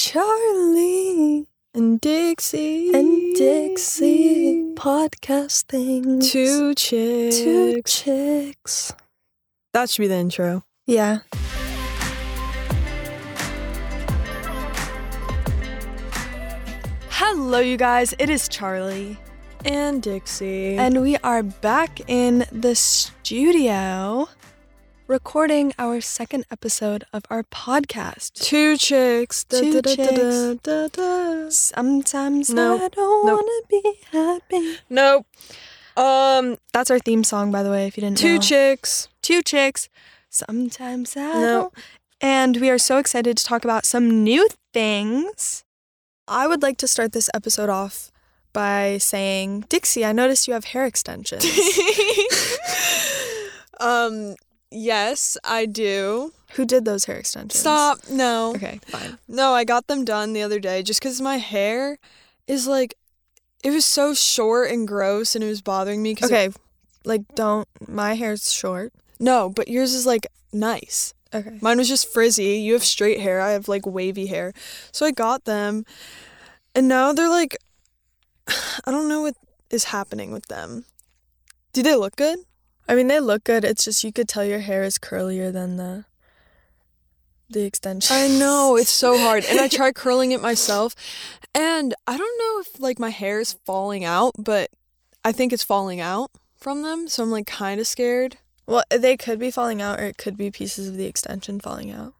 Charli 0.00 1.48
and 1.74 2.00
Dixie 2.00 2.94
and 2.94 3.34
Dixie 3.34 4.72
podcasting. 4.76 6.22
Two 6.22 6.72
chicks. 6.76 7.36
Two 7.40 7.82
chicks. 7.84 8.92
That 9.74 9.90
should 9.90 10.02
be 10.02 10.06
the 10.06 10.14
intro. 10.14 10.62
Yeah. 10.86 11.18
Hello, 17.10 17.58
you 17.58 17.76
guys. 17.76 18.14
It 18.20 18.30
is 18.30 18.48
Charli. 18.48 19.16
And 19.64 20.00
Dixie. 20.00 20.76
And 20.76 21.02
we 21.02 21.16
are 21.18 21.42
back 21.42 22.00
in 22.06 22.46
the 22.52 22.76
studio 22.76 24.28
recording 25.08 25.72
our 25.78 26.00
second 26.02 26.44
episode 26.50 27.04
of 27.14 27.22
our 27.30 27.42
podcast. 27.42 28.32
two 28.34 28.76
chicks. 28.76 29.44
Two 29.44 29.80
da, 29.80 29.94
da, 29.94 30.04
da, 30.04 30.52
chicks. 31.46 31.56
Sometimes 31.56 32.50
Nope. 32.50 32.82
I 32.82 32.88
don't 32.88 33.26
Nope. 33.26 33.40
want 33.40 33.70
to 33.70 33.82
be 33.82 33.98
happy. 34.12 34.78
Nope. 34.90 35.26
Um, 35.96 36.56
That's 36.72 36.90
our 36.90 36.98
theme 36.98 37.24
song, 37.24 37.50
by 37.50 37.62
the 37.62 37.70
way, 37.70 37.86
if 37.86 37.96
you 37.96 38.02
didn't 38.02 38.18
two 38.18 38.34
know. 38.34 38.40
chicks. 38.40 39.08
Two 39.22 39.42
chicks. 39.42 39.88
Sometimes 40.30 41.16
I 41.16 41.20
No. 41.40 41.46
don't. 41.46 41.74
And 42.20 42.56
we 42.58 42.68
are 42.68 42.78
so 42.78 42.98
excited 42.98 43.36
to 43.38 43.44
talk 43.44 43.64
about 43.64 43.86
some 43.86 44.22
new 44.22 44.46
things. 44.74 45.64
I 46.26 46.46
would 46.46 46.62
like 46.62 46.76
to 46.78 46.88
start 46.88 47.12
this 47.12 47.30
episode 47.32 47.70
off 47.70 48.10
by 48.52 48.98
saying, 48.98 49.64
Dixie, 49.70 50.04
I 50.04 50.12
noticed 50.12 50.46
you 50.46 50.52
have 50.54 50.66
hair 50.66 50.84
extensions. 50.84 51.44
um, 53.80 54.34
yes, 54.70 55.36
I 55.44 55.66
do. 55.66 56.32
Who 56.54 56.64
did 56.64 56.84
those 56.84 57.04
hair 57.04 57.16
extensions? 57.16 57.60
Stop. 57.60 57.98
No. 58.10 58.52
Okay, 58.54 58.80
fine. 58.88 59.18
No, 59.28 59.52
I 59.52 59.64
got 59.64 59.86
them 59.86 60.04
done 60.04 60.32
the 60.32 60.42
other 60.42 60.58
day 60.60 60.82
just 60.82 61.00
because 61.00 61.20
my 61.20 61.36
hair 61.36 61.98
is 62.46 62.66
like, 62.66 62.94
it 63.62 63.70
was 63.70 63.84
so 63.84 64.14
short 64.14 64.70
and 64.70 64.86
gross 64.88 65.34
and 65.34 65.44
it 65.44 65.48
was 65.48 65.60
bothering 65.62 66.02
me. 66.02 66.14
'cause 66.14 66.30
it- 66.30 66.34
Okay, 66.34 66.56
like 67.04 67.22
don't. 67.34 67.68
My 67.86 68.14
hair's 68.14 68.52
short. 68.52 68.92
no, 69.20 69.50
but 69.50 69.68
yours 69.68 69.92
is 69.94 70.06
like 70.06 70.26
nice. 70.52 71.12
Okay. 71.34 71.58
Mine 71.60 71.76
was 71.76 71.88
just 71.88 72.08
frizzy. 72.10 72.56
You 72.60 72.72
have 72.72 72.84
straight 72.84 73.20
hair. 73.20 73.40
I 73.42 73.50
have 73.50 73.68
like 73.68 73.84
wavy 73.84 74.26
hair. 74.26 74.54
So 74.92 75.04
I 75.04 75.10
got 75.10 75.44
them. 75.44 75.84
And 76.74 76.88
now 76.88 77.12
they're 77.12 77.28
like 77.28 77.56
I 78.48 78.90
don't 78.90 79.08
know 79.08 79.20
what 79.22 79.36
is 79.68 79.84
happening 79.84 80.32
with 80.32 80.46
them. 80.46 80.86
Do 81.74 81.82
they 81.82 81.94
look 81.96 82.16
good? 82.16 82.38
I 82.88 82.94
mean, 82.94 83.08
they 83.08 83.20
look 83.20 83.44
good. 83.44 83.64
It's 83.64 83.84
just 83.84 84.02
you 84.02 84.12
could 84.12 84.28
tell 84.28 84.44
your 84.44 84.60
hair 84.60 84.82
is 84.82 84.98
curlier 84.98 85.52
than 85.52 85.76
the 85.76 86.04
the 87.50 87.64
extension. 87.64 88.14
I 88.14 88.28
know, 88.28 88.76
it's 88.76 88.90
so 88.90 89.18
hard. 89.18 89.44
And 89.44 89.60
I 89.60 89.68
try 89.68 89.92
curling 89.92 90.32
it 90.32 90.42
myself. 90.42 90.94
And 91.54 91.94
I 92.06 92.16
don't 92.16 92.38
know 92.38 92.60
if 92.60 92.80
like 92.80 92.98
my 92.98 93.10
hair 93.10 93.40
is 93.40 93.54
falling 93.64 94.04
out, 94.04 94.32
but 94.38 94.70
I 95.24 95.32
think 95.32 95.52
it's 95.52 95.64
falling 95.64 96.00
out 96.00 96.30
from 96.56 96.82
them. 96.82 97.08
So 97.08 97.22
I'm 97.22 97.30
like 97.30 97.46
kind 97.46 97.80
of 97.80 97.86
scared. 97.86 98.38
Well, 98.66 98.82
they 98.90 99.16
could 99.16 99.38
be 99.38 99.50
falling 99.50 99.80
out, 99.80 99.98
or 99.98 100.04
it 100.04 100.18
could 100.18 100.36
be 100.36 100.50
pieces 100.50 100.88
of 100.88 100.96
the 100.96 101.06
extension 101.06 101.58
falling 101.58 101.90
out. 101.90 102.12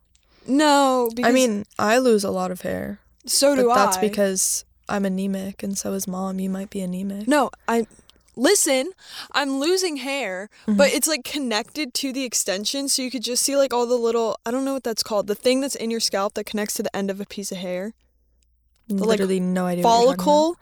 No, 0.46 1.10
because 1.14 1.28
I 1.28 1.32
mean, 1.32 1.66
I 1.78 1.98
lose 1.98 2.24
a 2.24 2.30
lot 2.30 2.50
of 2.50 2.62
hair, 2.62 3.00
so 3.26 3.54
do 3.54 3.70
I 3.70 3.74
but 3.74 3.84
that's 3.84 3.98
I. 3.98 4.00
because 4.00 4.64
I'm 4.88 5.04
anemic, 5.04 5.62
and 5.62 5.76
so 5.76 5.92
is 5.92 6.08
mom. 6.08 6.40
You 6.40 6.48
might 6.48 6.70
be 6.70 6.80
anemic. 6.80 7.28
No, 7.28 7.50
I 7.68 7.86
listen. 8.38 8.90
I'm 9.32 9.58
losing 9.60 9.96
hair, 9.98 10.48
Mm-hmm. 10.66 10.76
but 10.76 10.88
it's 10.92 11.08
like 11.08 11.24
connected 11.24 11.92
to 11.94 12.12
the 12.12 12.24
extension, 12.24 12.88
so 12.88 13.02
you 13.02 13.10
could 13.10 13.22
just 13.24 13.42
see 13.42 13.56
like 13.56 13.72
all 13.74 13.86
the 13.86 13.96
little. 13.96 14.38
I 14.46 14.50
don't 14.50 14.64
know 14.64 14.74
what 14.74 14.84
that's 14.84 15.02
called. 15.02 15.26
The 15.26 15.34
thing 15.34 15.60
that's 15.60 15.74
in 15.74 15.90
your 15.90 16.00
scalp 16.00 16.34
that 16.34 16.44
connects 16.46 16.74
to 16.74 16.82
the 16.82 16.94
end 16.96 17.10
of 17.10 17.20
a 17.20 17.26
piece 17.26 17.50
of 17.52 17.58
hair, 17.58 17.92
like, 18.88 19.08
literally 19.08 19.40
no 19.40 19.66
idea. 19.66 19.84
what 19.84 19.90
you're 19.90 20.04
talking 20.16 20.24
follicle. 20.24 20.56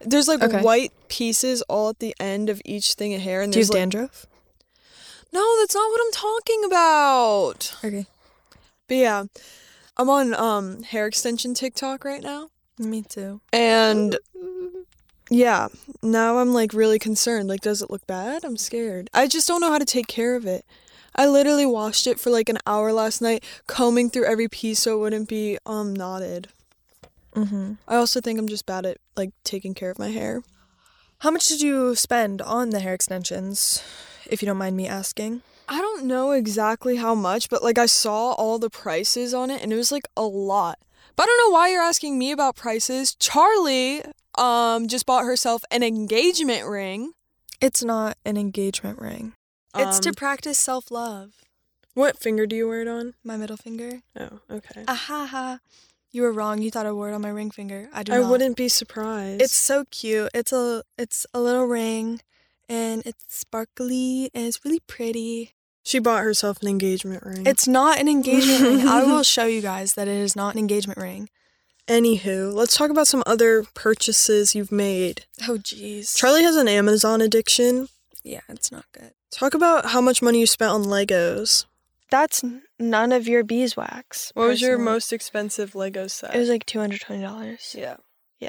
There's 0.00 0.28
like 0.28 0.42
Okay. 0.42 0.62
white 0.62 0.92
pieces 1.08 1.62
all 1.62 1.88
at 1.88 1.98
the 1.98 2.14
end 2.20 2.48
of 2.50 2.60
each 2.64 2.94
thing 2.94 3.14
of 3.14 3.20
hair, 3.22 3.40
and. 3.42 3.52
Do 3.52 3.58
you 3.58 3.64
have 3.64 3.70
like, 3.70 3.78
dandruff? 3.80 4.26
no, 5.32 5.58
that's 5.60 5.74
not 5.74 5.88
what 5.90 6.00
I'm 6.04 6.12
talking 6.12 6.62
about. 6.64 7.74
Okay, 7.84 8.06
But 8.88 8.96
yeah, 8.96 9.24
I'm 9.96 10.10
on 10.10 10.34
um 10.34 10.82
hair 10.82 11.06
extension 11.06 11.54
TikTok 11.54 12.04
right 12.04 12.22
now, 12.22 12.50
me 12.78 13.02
too. 13.02 13.40
and 13.52 14.18
yeah, 15.32 15.68
now 16.02 16.38
I'm 16.38 16.52
like 16.52 16.72
really 16.74 16.98
concerned. 16.98 17.48
Like, 17.48 17.60
does 17.60 17.82
it 17.82 17.90
look 17.90 18.06
bad? 18.06 18.44
I'm 18.44 18.56
scared. 18.56 19.08
I 19.14 19.26
just 19.26 19.48
don't 19.48 19.60
know 19.60 19.70
how 19.70 19.78
to 19.78 19.84
take 19.84 20.06
care 20.06 20.36
of 20.36 20.46
it. 20.46 20.64
I 21.14 21.26
literally 21.26 21.66
washed 21.66 22.06
it 22.06 22.18
for 22.18 22.30
like 22.30 22.48
an 22.48 22.58
hour 22.66 22.92
last 22.92 23.20
night, 23.20 23.44
combing 23.66 24.10
through 24.10 24.24
every 24.24 24.48
piece 24.48 24.80
so 24.80 24.96
it 24.96 25.00
wouldn't 25.00 25.28
be 25.28 25.58
um 25.66 25.94
knotted. 25.94 26.48
Mm-hmm. 27.34 27.74
I 27.88 27.96
also 27.96 28.20
think 28.20 28.38
I'm 28.38 28.48
just 28.48 28.66
bad 28.66 28.86
at 28.86 28.98
like 29.16 29.30
taking 29.44 29.74
care 29.74 29.90
of 29.90 29.98
my 29.98 30.08
hair. 30.08 30.42
How 31.18 31.30
much 31.30 31.46
did 31.46 31.60
you 31.60 31.94
spend 31.94 32.42
on 32.42 32.70
the 32.70 32.80
hair 32.80 32.94
extensions, 32.94 33.82
if 34.26 34.42
you 34.42 34.46
don't 34.46 34.58
mind 34.58 34.76
me 34.76 34.88
asking? 34.88 35.42
I 35.68 35.80
don't 35.80 36.04
know 36.04 36.32
exactly 36.32 36.96
how 36.96 37.14
much, 37.14 37.48
but 37.48 37.62
like 37.62 37.78
I 37.78 37.86
saw 37.86 38.32
all 38.32 38.58
the 38.58 38.68
prices 38.68 39.32
on 39.32 39.50
it 39.50 39.62
and 39.62 39.72
it 39.72 39.76
was 39.76 39.92
like 39.92 40.08
a 40.16 40.22
lot. 40.22 40.78
But 41.14 41.24
I 41.24 41.26
don't 41.26 41.50
know 41.50 41.54
why 41.54 41.70
you're 41.70 41.82
asking 41.82 42.18
me 42.18 42.32
about 42.32 42.56
prices. 42.56 43.14
Charli 43.14 44.02
um 44.38 44.88
just 44.88 45.06
bought 45.06 45.24
herself 45.24 45.62
an 45.70 45.82
engagement 45.82 46.66
ring. 46.66 47.12
It's 47.60 47.82
not 47.84 48.16
an 48.24 48.36
engagement 48.36 48.98
ring. 49.00 49.34
it's 49.74 49.98
to 50.00 50.08
Um, 50.10 50.14
practice 50.14 50.58
self 50.58 50.90
love. 50.90 51.32
What 51.94 52.18
finger 52.18 52.46
do 52.46 52.56
you 52.56 52.66
wear 52.68 52.80
it 52.82 52.88
on? 52.88 53.14
My 53.22 53.36
middle 53.36 53.56
finger. 53.58 54.00
Oh, 54.18 54.40
okay. 54.50 54.84
Aha 54.88 55.26
ha. 55.26 55.58
You 56.10 56.22
were 56.22 56.32
wrong. 56.32 56.60
You 56.62 56.70
thought 56.70 56.86
I 56.86 56.92
wore 56.92 57.10
it 57.10 57.14
on 57.14 57.20
my 57.22 57.28
ring 57.30 57.50
finger. 57.50 57.88
I 57.92 58.02
do 58.02 58.12
I 58.12 58.18
not. 58.18 58.30
wouldn't 58.30 58.56
be 58.56 58.68
surprised. 58.68 59.40
It's 59.42 59.54
so 59.56 59.84
cute. 59.90 60.30
It's 60.34 60.52
a 60.52 60.82
it's 60.98 61.26
a 61.34 61.40
little 61.40 61.64
ring 61.66 62.20
and 62.68 63.02
it's 63.06 63.24
sparkly 63.28 64.30
and 64.34 64.46
it's 64.46 64.60
really 64.64 64.80
pretty. 64.80 65.52
she 65.84 65.98
bought 65.98 66.22
herself 66.22 66.60
an 66.62 66.68
engagement 66.68 67.22
ring. 67.24 67.46
It's 67.46 67.66
not 67.68 67.98
an 67.98 68.08
engagement 68.08 68.60
ring. 68.62 68.88
I 68.88 69.02
will 69.10 69.22
show 69.22 69.44
you 69.46 69.60
guys 69.60 69.94
that 69.94 70.08
it 70.08 70.16
is 70.16 70.34
not 70.36 70.54
an 70.54 70.58
engagement 70.58 70.98
ring. 70.98 71.28
Anywho, 71.92 72.54
let's 72.54 72.74
talk 72.74 72.90
about 72.90 73.06
some 73.06 73.22
other 73.26 73.64
purchases 73.74 74.54
you've 74.54 74.72
made. 74.72 75.26
Oh 75.46 75.58
jeez. 75.58 76.16
Charli 76.16 76.40
has 76.40 76.56
an 76.56 76.66
Amazon 76.66 77.20
addiction. 77.20 77.88
Yeah, 78.24 78.40
it's 78.48 78.72
not 78.72 78.86
good. 78.92 79.12
Talk 79.30 79.52
about 79.52 79.84
how 79.84 80.00
much 80.00 80.22
money 80.22 80.40
you 80.40 80.46
spent 80.46 80.70
on 80.70 80.84
Legos. 80.84 81.66
That's 82.10 82.42
none 82.78 83.12
of 83.12 83.28
your 83.28 83.44
beeswax. 83.44 84.32
What 84.34 84.48
was 84.48 84.62
your 84.62 84.76
personally. 84.78 84.92
most 84.92 85.12
expensive 85.12 85.74
Lego 85.74 86.06
set? 86.06 86.34
It 86.34 86.38
was 86.38 86.48
like 86.48 86.64
two 86.64 86.78
hundred 86.78 87.02
twenty 87.02 87.20
dollars. 87.20 87.74
Yeah. 87.76 87.96
Yeah. 88.38 88.48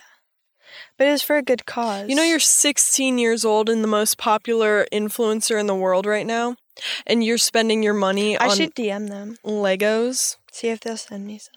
But 0.97 1.07
it 1.07 1.11
was 1.11 1.21
for 1.21 1.35
a 1.35 1.43
good 1.43 1.65
cause. 1.65 2.07
You 2.07 2.15
know, 2.15 2.23
you're 2.23 2.39
16 2.39 3.17
years 3.17 3.43
old 3.43 3.69
and 3.69 3.83
the 3.83 3.89
most 3.89 4.17
popular 4.17 4.87
influencer 4.93 5.59
in 5.59 5.67
the 5.67 5.75
world 5.75 6.05
right 6.05 6.25
now, 6.25 6.55
and 7.05 7.21
you're 7.21 7.37
spending 7.37 7.83
your 7.83 7.93
money 7.93 8.37
I 8.37 8.47
on 8.47 8.55
should 8.55 8.73
DM 8.73 9.09
them. 9.09 9.35
Legos. 9.43 10.37
See 10.53 10.69
if 10.69 10.79
they'll 10.79 10.95
send 10.95 11.27
me 11.27 11.39
some. 11.39 11.55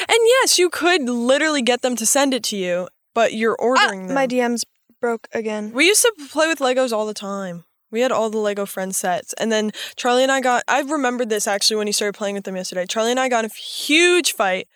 And 0.00 0.18
yes, 0.24 0.58
you 0.58 0.70
could 0.70 1.08
literally 1.08 1.62
get 1.62 1.82
them 1.82 1.96
to 1.96 2.06
send 2.06 2.34
it 2.34 2.42
to 2.44 2.56
you, 2.56 2.88
but 3.14 3.32
you're 3.32 3.56
ordering 3.56 4.08
them. 4.08 4.10
Ah, 4.16 4.20
My 4.20 4.26
DMs 4.26 4.62
broke 5.00 5.28
again. 5.32 5.72
we 5.72 5.86
used 5.86 6.02
to 6.02 6.12
play 6.30 6.46
with 6.46 6.58
Legos 6.58 6.92
all 6.92 7.06
the 7.06 7.14
time. 7.14 7.64
We 7.90 8.02
had 8.02 8.12
all 8.12 8.30
the 8.30 8.38
Lego 8.38 8.66
friend 8.66 8.94
sets. 8.94 9.32
And 9.34 9.50
then 9.50 9.72
Charli 9.96 10.22
and 10.22 10.30
I 10.30 10.40
got, 10.40 10.62
I 10.68 10.80
remembered 10.82 11.28
this 11.28 11.48
actually 11.48 11.76
when 11.76 11.88
he 11.88 11.92
started 11.92 12.16
playing 12.16 12.36
with 12.36 12.44
them 12.44 12.54
yesterday. 12.56 12.86
Charli 12.86 13.10
and 13.10 13.18
I 13.18 13.28
got 13.28 13.44
a 13.44 13.48
huge 13.48 14.32
fight, 14.34 14.68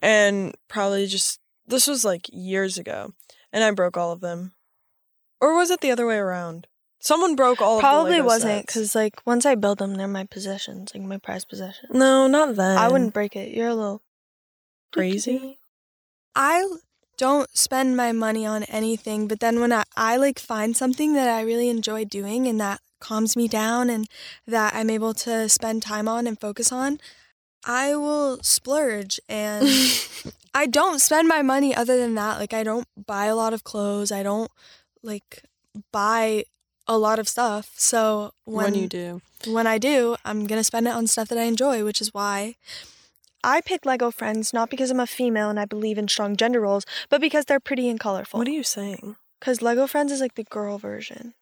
and 0.00 0.54
probably 0.68 1.06
just, 1.06 1.40
this 1.66 1.86
was 1.86 2.04
like 2.04 2.26
years 2.30 2.76
ago, 2.76 3.14
and 3.52 3.64
I 3.64 3.70
broke 3.70 3.96
all 3.96 4.12
of 4.12 4.20
them. 4.20 4.52
Or 5.40 5.54
was 5.56 5.70
it 5.70 5.80
the 5.80 5.90
other 5.90 6.06
way 6.06 6.16
around? 6.16 6.66
Someone 7.00 7.34
broke 7.34 7.60
all 7.60 7.76
of 7.76 7.78
the 7.78 7.88
Probably 7.88 8.20
wasn't 8.20 8.64
because 8.64 8.94
like 8.94 9.26
once 9.26 9.44
I 9.44 9.56
build 9.56 9.78
them, 9.78 9.94
they're 9.94 10.06
my 10.06 10.24
possessions, 10.24 10.92
like 10.94 11.02
my 11.02 11.18
prized 11.18 11.48
possessions. 11.48 11.90
No, 11.92 12.28
not 12.28 12.54
then. 12.54 12.78
I 12.78 12.88
wouldn't 12.88 13.12
break 13.12 13.34
it. 13.34 13.52
You're 13.52 13.68
a 13.68 13.74
little 13.74 14.02
Crazy. 14.92 15.58
I 16.34 16.66
don't 17.16 17.56
spend 17.56 17.96
my 17.96 18.12
money 18.12 18.46
on 18.46 18.64
anything, 18.64 19.28
but 19.28 19.40
then 19.40 19.60
when 19.60 19.72
I, 19.72 19.84
I 19.96 20.16
like 20.16 20.38
find 20.38 20.76
something 20.76 21.14
that 21.14 21.28
I 21.28 21.42
really 21.42 21.68
enjoy 21.68 22.04
doing 22.04 22.46
and 22.46 22.60
that 22.60 22.80
calms 23.00 23.36
me 23.36 23.48
down 23.48 23.90
and 23.90 24.08
that 24.46 24.74
I'm 24.74 24.90
able 24.90 25.12
to 25.14 25.48
spend 25.48 25.82
time 25.82 26.08
on 26.08 26.26
and 26.26 26.40
focus 26.40 26.72
on, 26.72 27.00
I 27.64 27.94
will 27.96 28.42
splurge 28.42 29.20
and 29.28 29.68
I 30.54 30.66
don't 30.66 31.00
spend 31.00 31.28
my 31.28 31.42
money 31.42 31.74
other 31.74 31.96
than 31.98 32.14
that. 32.14 32.38
Like 32.38 32.54
I 32.54 32.62
don't 32.62 32.88
buy 33.06 33.26
a 33.26 33.36
lot 33.36 33.52
of 33.52 33.64
clothes. 33.64 34.10
I 34.10 34.22
don't 34.22 34.50
like 35.02 35.44
buy 35.92 36.44
a 36.86 36.98
lot 36.98 37.18
of 37.18 37.28
stuff. 37.28 37.72
So 37.76 38.32
when, 38.44 38.72
when 38.72 38.74
you 38.74 38.88
do. 38.88 39.22
when 39.46 39.66
I 39.66 39.78
do, 39.78 40.16
I'm 40.24 40.46
gonna 40.46 40.64
spend 40.64 40.86
it 40.88 40.94
on 40.94 41.06
stuff 41.06 41.28
that 41.28 41.38
I 41.38 41.44
enjoy, 41.44 41.84
which 41.84 42.00
is 42.00 42.12
why 42.12 42.56
I 43.44 43.60
pick 43.60 43.84
Lego 43.84 44.10
friends 44.10 44.52
not 44.52 44.70
because 44.70 44.90
I'm 44.90 45.00
a 45.00 45.06
female 45.06 45.50
and 45.50 45.58
I 45.58 45.64
believe 45.64 45.98
in 45.98 46.08
strong 46.08 46.36
gender 46.36 46.60
roles, 46.60 46.84
but 47.08 47.20
because 47.20 47.44
they're 47.46 47.60
pretty 47.60 47.88
and 47.88 47.98
colorful. 47.98 48.38
What 48.38 48.48
are 48.48 48.52
you 48.52 48.62
saying? 48.62 49.16
Because 49.40 49.60
Lego 49.62 49.86
friends 49.86 50.12
is 50.12 50.20
like 50.20 50.36
the 50.36 50.44
girl 50.44 50.78
version, 50.78 51.34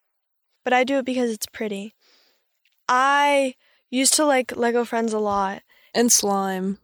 but 0.65 0.73
I 0.73 0.85
do 0.85 0.99
it 0.99 1.05
because 1.05 1.31
it's 1.31 1.47
pretty. 1.47 1.95
I 2.89 3.55
used 3.91 4.15
to 4.15 4.25
like 4.25 4.57
Lego 4.57 4.85
friends 4.85 5.13
a 5.13 5.19
lot. 5.19 5.63
And 5.95 6.11
slime. 6.11 6.79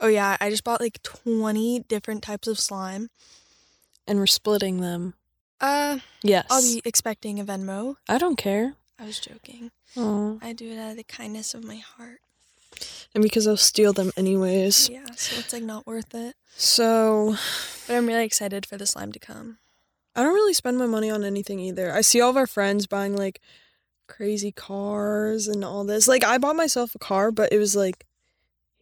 Oh 0.00 0.08
yeah, 0.08 0.36
I 0.40 0.50
just 0.50 0.64
bought 0.64 0.80
like 0.80 1.02
20 1.02 1.80
different 1.88 2.22
types 2.22 2.48
of 2.48 2.58
slime. 2.58 3.10
And 4.06 4.18
we're 4.18 4.26
splitting 4.26 4.80
them. 4.80 5.14
Uh, 5.60 5.98
Yes. 6.22 6.46
I'll 6.50 6.62
be 6.62 6.82
expecting 6.84 7.38
a 7.40 7.44
Venmo. 7.44 7.96
I 8.08 8.18
don't 8.18 8.36
care. 8.36 8.74
I 8.98 9.04
was 9.04 9.20
joking. 9.20 9.70
Aw. 9.96 10.38
I 10.42 10.52
do 10.52 10.70
it 10.72 10.78
out 10.78 10.92
of 10.92 10.96
the 10.96 11.04
kindness 11.04 11.54
of 11.54 11.64
my 11.64 11.76
heart. 11.76 12.18
And 13.14 13.22
because 13.22 13.46
I'll 13.46 13.56
steal 13.56 13.92
them 13.92 14.10
anyways. 14.16 14.88
Yeah, 14.88 15.06
so 15.16 15.38
it's 15.38 15.52
like 15.52 15.62
not 15.62 15.86
worth 15.86 16.14
it. 16.14 16.34
So 16.56 17.36
But 17.86 17.96
I'm 17.96 18.06
really 18.06 18.24
excited 18.24 18.66
for 18.66 18.76
the 18.76 18.86
slime 18.86 19.12
to 19.12 19.18
come. 19.18 19.58
I 20.14 20.22
don't 20.22 20.34
really 20.34 20.54
spend 20.54 20.78
my 20.78 20.86
money 20.86 21.10
on 21.10 21.24
anything 21.24 21.60
either. 21.60 21.92
I 21.92 22.00
see 22.00 22.20
all 22.20 22.30
of 22.30 22.36
our 22.36 22.46
friends 22.46 22.86
buying 22.86 23.14
like 23.16 23.40
crazy 24.08 24.52
cars 24.52 25.46
and 25.48 25.64
all 25.64 25.84
this. 25.84 26.08
Like 26.08 26.24
I 26.24 26.38
bought 26.38 26.56
myself 26.56 26.94
a 26.94 26.98
car, 26.98 27.30
but 27.30 27.52
it 27.52 27.58
was 27.58 27.76
like 27.76 28.06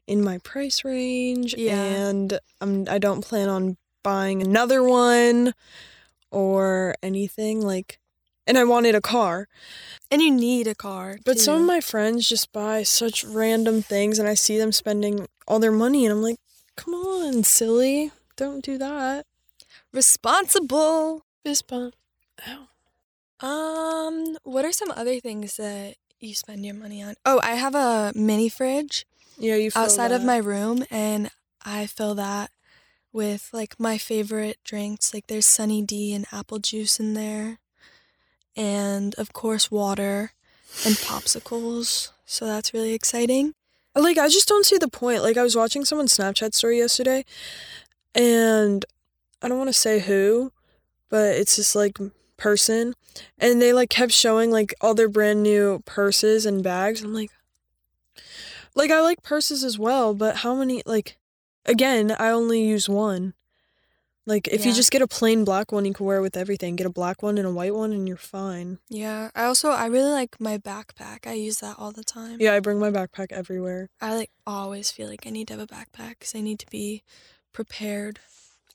in 0.06 0.23
my 0.23 0.38
price 0.38 0.85
range 0.85 1.55
Yeah. 1.56 1.82
and 1.82 2.38
I'm 2.61 2.87
I 2.88 2.99
don't 2.99 3.23
plan 3.25 3.49
on 3.49 3.76
buying 4.02 4.43
another 4.43 4.82
one 4.85 5.55
or 6.31 6.94
anything 7.02 7.61
like 7.61 7.99
and 8.46 8.58
I 8.58 8.64
wanted 8.64 8.94
a 8.94 9.00
car. 9.00 9.49
And 10.11 10.20
you 10.23 10.31
need 10.31 10.67
a 10.67 10.75
car. 10.75 11.19
But 11.25 11.38
some 11.38 11.62
of 11.62 11.67
my 11.67 11.81
friends 11.81 12.29
just 12.29 12.52
buy 12.52 12.82
such 12.82 13.25
random 13.25 13.82
things 13.82 14.19
and 14.19 14.29
I 14.29 14.35
see 14.35 14.58
them 14.58 14.70
spending 14.70 15.26
all 15.49 15.58
their 15.58 15.73
money 15.73 16.05
and 16.05 16.12
I'm 16.12 16.23
like, 16.23 16.38
"Come 16.76 16.94
on, 16.94 17.44
silly. 17.44 18.12
Don't 18.37 18.64
do 18.64 18.79
that." 18.79 19.26
responsible. 19.94 21.23
Bump. 21.69 21.94
Ow. 22.49 23.46
Um, 23.46 24.37
what 24.43 24.64
are 24.64 24.73
some 24.73 24.91
other 24.91 25.20
things 25.20 25.56
that 25.56 25.96
you 26.20 26.35
spend 26.35 26.64
your 26.64 26.75
money 26.75 27.02
on? 27.02 27.14
Oh, 27.25 27.41
I 27.43 27.55
have 27.55 27.75
a 27.75 28.12
mini 28.14 28.49
fridge 28.49 29.06
Yeah, 29.38 29.56
you 29.56 29.70
outside 29.75 30.11
of 30.12 30.25
my 30.25 30.38
room 30.38 30.85
and 30.91 31.31
I 31.64 31.87
fill 31.87 32.14
that 32.17 32.50
with 33.12 33.50
like 33.52 33.79
my 33.79 33.99
favorite 33.99 34.58
drinks. 34.64 35.12
Like 35.14 35.26
there's 35.26 35.46
Sunny 35.46 35.82
D 35.82 36.14
and 36.14 36.26
apple 36.32 36.58
juice 36.58 36.99
in 36.99 37.14
there. 37.14 37.58
And 38.56 39.15
of 39.17 39.33
course 39.33 39.71
water 39.71 40.33
and 40.85 40.95
popsicles. 40.97 42.11
So 42.27 42.47
that's 42.47 42.73
really 42.73 42.95
exciting. 42.95 43.55
Like 43.95 44.19
I 44.19 44.29
just 44.29 44.49
don't 44.49 44.67
see 44.67 44.79
the 44.79 44.89
point. 44.89 45.23
Like 45.23 45.37
I 45.37 45.43
was 45.43 45.56
watching 45.56 45.85
someone's 45.85 46.17
Snapchat 46.17 46.55
story 46.55 46.79
yesterday 46.79 47.25
and 48.15 48.85
I 49.43 49.49
don't 49.49 49.59
want 49.59 49.69
to 49.69 49.75
say 49.75 50.01
who, 50.01 50.53
but 51.09 51.37
it's 51.37 51.56
this 51.56 51.75
like 51.75 51.99
person 52.37 52.95
and 53.39 53.62
they 53.62 53.73
like 53.73 53.91
kept 53.91 54.12
showing 54.12 54.51
like 54.51 54.75
all 54.81 54.95
their 54.95 55.09
brand 55.09 55.43
new 55.43 55.83
purses 55.85 56.47
and 56.47 56.62
bags. 56.62 57.03
I'm 57.03 57.15
like 57.15 57.31
like 58.75 58.91
I 58.91 59.01
like 59.01 59.23
purses 59.23 59.62
as 59.62 59.79
well, 59.79 60.15
but 60.15 60.39
how 60.39 60.55
many 60.55 60.83
like 60.85 61.17
again, 61.65 62.15
I 62.19 62.31
only 62.31 62.62
use 62.62 62.89
one. 62.89 63.35
Like 64.26 64.49
if 64.49 64.65
you 64.65 64.73
just 64.73 64.91
get 64.91 65.03
a 65.03 65.06
plain 65.06 65.44
black 65.44 65.71
one, 65.71 65.85
you 65.85 65.93
can 65.93 66.06
wear 66.06 66.19
it 66.19 66.23
with 66.23 66.37
everything. 66.37 66.76
Get 66.76 66.87
a 66.87 66.91
black 66.91 67.23
one 67.23 67.37
and 67.37 67.47
a 67.47 67.50
white 67.53 67.75
one 67.75 67.93
and 67.93 68.09
you're 68.09 68.17
fine. 68.17 68.79
Yeah. 68.88 69.31
I 69.35 69.44
also 69.44 69.71
I 69.71 69.87
really 69.87 70.12
like 70.12 70.41
my 70.41 70.56
backpack. 70.56 71.26
I 71.26 71.35
use 71.35 71.61
that 71.61 71.76
all 71.79 71.93
the 71.93 72.05
time. 72.05 72.38
Yeah, 72.41 72.55
I 72.55 72.61
bring 72.61 72.79
my 72.79 72.91
backpack 72.91 73.32
everywhere. 73.32 73.91
I 74.00 74.15
like 74.15 74.31
always 74.47 74.91
feel 74.91 75.09
like 75.09 75.26
I 75.26 75.31
need 75.31 75.49
to 75.49 75.55
have 75.55 75.62
a 75.62 75.67
backpack 75.67 76.21
because 76.21 76.35
I 76.35 76.41
need 76.41 76.59
to 76.61 76.71
be 76.71 77.03
prepared. 77.53 78.19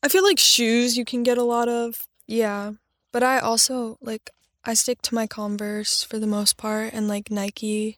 I 0.03 0.07
feel 0.07 0.23
like 0.23 0.39
shoes 0.39 0.97
you 0.97 1.03
can 1.03 1.23
get 1.23 1.37
a 1.37 1.43
lot 1.43 1.67
of. 1.67 2.07
Yeah, 2.27 2.73
but 3.11 3.23
I 3.23 3.39
also 3.39 3.97
like 4.01 4.29
I 4.63 4.75
stick 4.75 5.01
to 5.03 5.15
my 5.15 5.25
Converse 5.25 6.03
for 6.03 6.19
the 6.19 6.27
most 6.27 6.57
part 6.57 6.93
and 6.93 7.07
like 7.07 7.31
Nike 7.31 7.97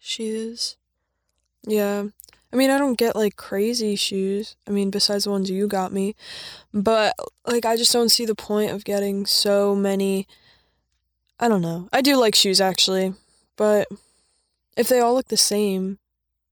shoes. 0.00 0.76
Yeah. 1.66 2.06
I 2.52 2.56
mean, 2.56 2.70
I 2.70 2.78
don't 2.78 2.98
get 2.98 3.14
like 3.14 3.36
crazy 3.36 3.94
shoes. 3.96 4.56
I 4.66 4.70
mean, 4.70 4.90
besides 4.90 5.24
the 5.24 5.30
ones 5.30 5.50
you 5.50 5.66
got 5.66 5.92
me. 5.92 6.14
But 6.72 7.14
like 7.46 7.66
I 7.66 7.76
just 7.76 7.92
don't 7.92 8.08
see 8.10 8.24
the 8.24 8.34
point 8.34 8.70
of 8.70 8.84
getting 8.84 9.26
so 9.26 9.74
many 9.74 10.26
I 11.40 11.48
don't 11.48 11.62
know. 11.62 11.88
I 11.92 12.00
do 12.00 12.16
like 12.16 12.34
shoes 12.34 12.60
actually, 12.60 13.14
but 13.56 13.86
if 14.76 14.88
they 14.88 14.98
all 14.98 15.14
look 15.14 15.28
the 15.28 15.36
same, 15.36 15.98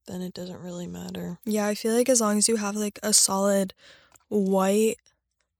then 0.07 0.21
it 0.21 0.33
doesn't 0.33 0.61
really 0.61 0.87
matter. 0.87 1.39
Yeah, 1.43 1.67
I 1.67 1.75
feel 1.75 1.93
like 1.93 2.07
as 2.07 2.21
long 2.21 2.37
as 2.37 2.47
you 2.47 2.55
have 2.55 2.75
like 2.75 2.97
a 3.03 3.11
solid 3.11 3.73
white 4.29 4.95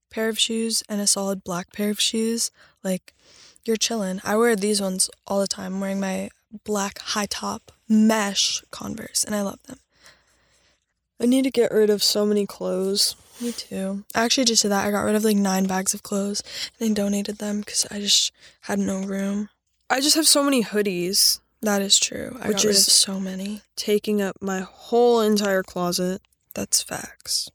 pair 0.10 0.30
of 0.30 0.40
shoes 0.40 0.82
and 0.88 1.02
a 1.02 1.08
solid 1.08 1.44
black 1.44 1.74
pair 1.74 1.90
of 1.90 2.00
shoes, 2.00 2.52
like 2.84 3.14
you're 3.66 3.76
chilling. 3.76 4.22
I 4.24 4.38
wear 4.38 4.56
these 4.56 4.82
ones 4.82 5.10
all 5.26 5.42
the 5.42 5.48
time. 5.48 5.76
I'm 5.76 5.82
wearing 5.82 6.00
my 6.00 6.30
black 6.64 7.00
high 7.00 7.28
top 7.30 7.74
mesh 7.90 8.64
Converse 8.72 9.26
and 9.26 9.36
I 9.36 9.42
love 9.42 9.62
them. 9.64 9.80
I 11.20 11.26
need 11.26 11.44
to 11.44 11.52
get 11.52 11.72
rid 11.72 11.90
of 11.90 12.04
so 12.04 12.26
many 12.26 12.46
clothes. 12.46 13.16
Me 13.42 13.52
too. 13.52 14.04
I 14.16 14.24
actually 14.26 14.46
just 14.46 14.62
did 14.64 14.70
that. 14.70 14.86
I 14.88 14.92
got 14.92 15.02
rid 15.04 15.16
of 15.16 15.24
like 15.24 15.38
nine 15.38 15.66
bags 15.66 15.94
of 15.94 16.04
clothes 16.04 16.42
and 16.80 16.90
I 16.90 16.94
donated 16.94 17.38
them 17.40 17.60
because 17.60 17.86
I 17.92 18.00
just 18.00 18.32
had 18.62 18.80
no 18.80 19.02
room. 19.02 19.50
I 19.90 20.00
just 20.02 20.16
have 20.16 20.28
so 20.28 20.44
many 20.44 20.64
hoodies 20.64 21.40
That 21.62 21.82
is 21.82 21.98
true. 21.98 22.38
I 22.42 22.50
Which 22.50 22.58
got 22.58 22.64
rid 22.66 22.76
of 22.76 22.78
is- 22.78 22.92
so 22.92 23.20
many. 23.20 23.62
taking 23.76 24.22
up 24.22 24.36
my 24.42 24.60
whole 24.62 25.22
entire 25.22 25.64
closet. 25.64 26.22
That's 26.54 26.82
facts. 26.84 27.50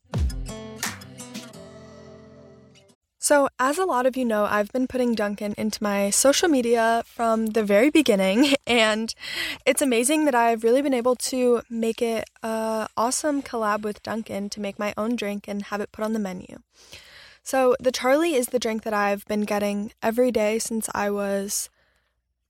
So, 3.23 3.49
as 3.61 3.79
a 3.79 3.85
lot 3.85 4.05
of 4.05 4.17
you 4.17 4.25
know, 4.25 4.47
I've 4.47 4.73
been 4.73 4.89
putting 4.89 5.15
Dunkin' 5.15 5.55
into 5.57 5.81
my 5.81 6.11
social 6.11 6.49
media 6.49 7.05
from 7.07 7.47
the 7.47 7.63
very 7.63 7.89
beginning, 7.89 8.57
and 8.67 9.15
it's 9.65 9.81
amazing 9.81 10.25
that 10.25 10.35
I've 10.35 10.65
really 10.65 10.83
been 10.83 10.93
able 10.93 11.15
to 11.31 11.63
make 11.71 12.03
it 12.03 12.29
a 12.43 12.89
awesome 12.97 13.41
collab 13.41 13.83
with 13.83 14.03
Dunkin' 14.03 14.51
to 14.51 14.61
make 14.61 14.77
my 14.77 14.93
own 14.97 15.15
drink 15.15 15.47
and 15.47 15.63
have 15.67 15.81
it 15.81 15.93
put 15.93 16.05
on 16.05 16.15
the 16.15 16.19
menu. 16.19 16.57
So, 17.45 17.77
the 17.79 17.93
Charli 17.93 18.33
is 18.33 18.47
the 18.49 18.59
drink 18.59 18.83
that 18.83 18.93
I've 18.93 19.25
been 19.27 19.43
getting 19.43 19.93
every 20.03 20.33
day 20.33 20.59
since 20.59 20.89
I 20.93 21.09
was 21.09 21.71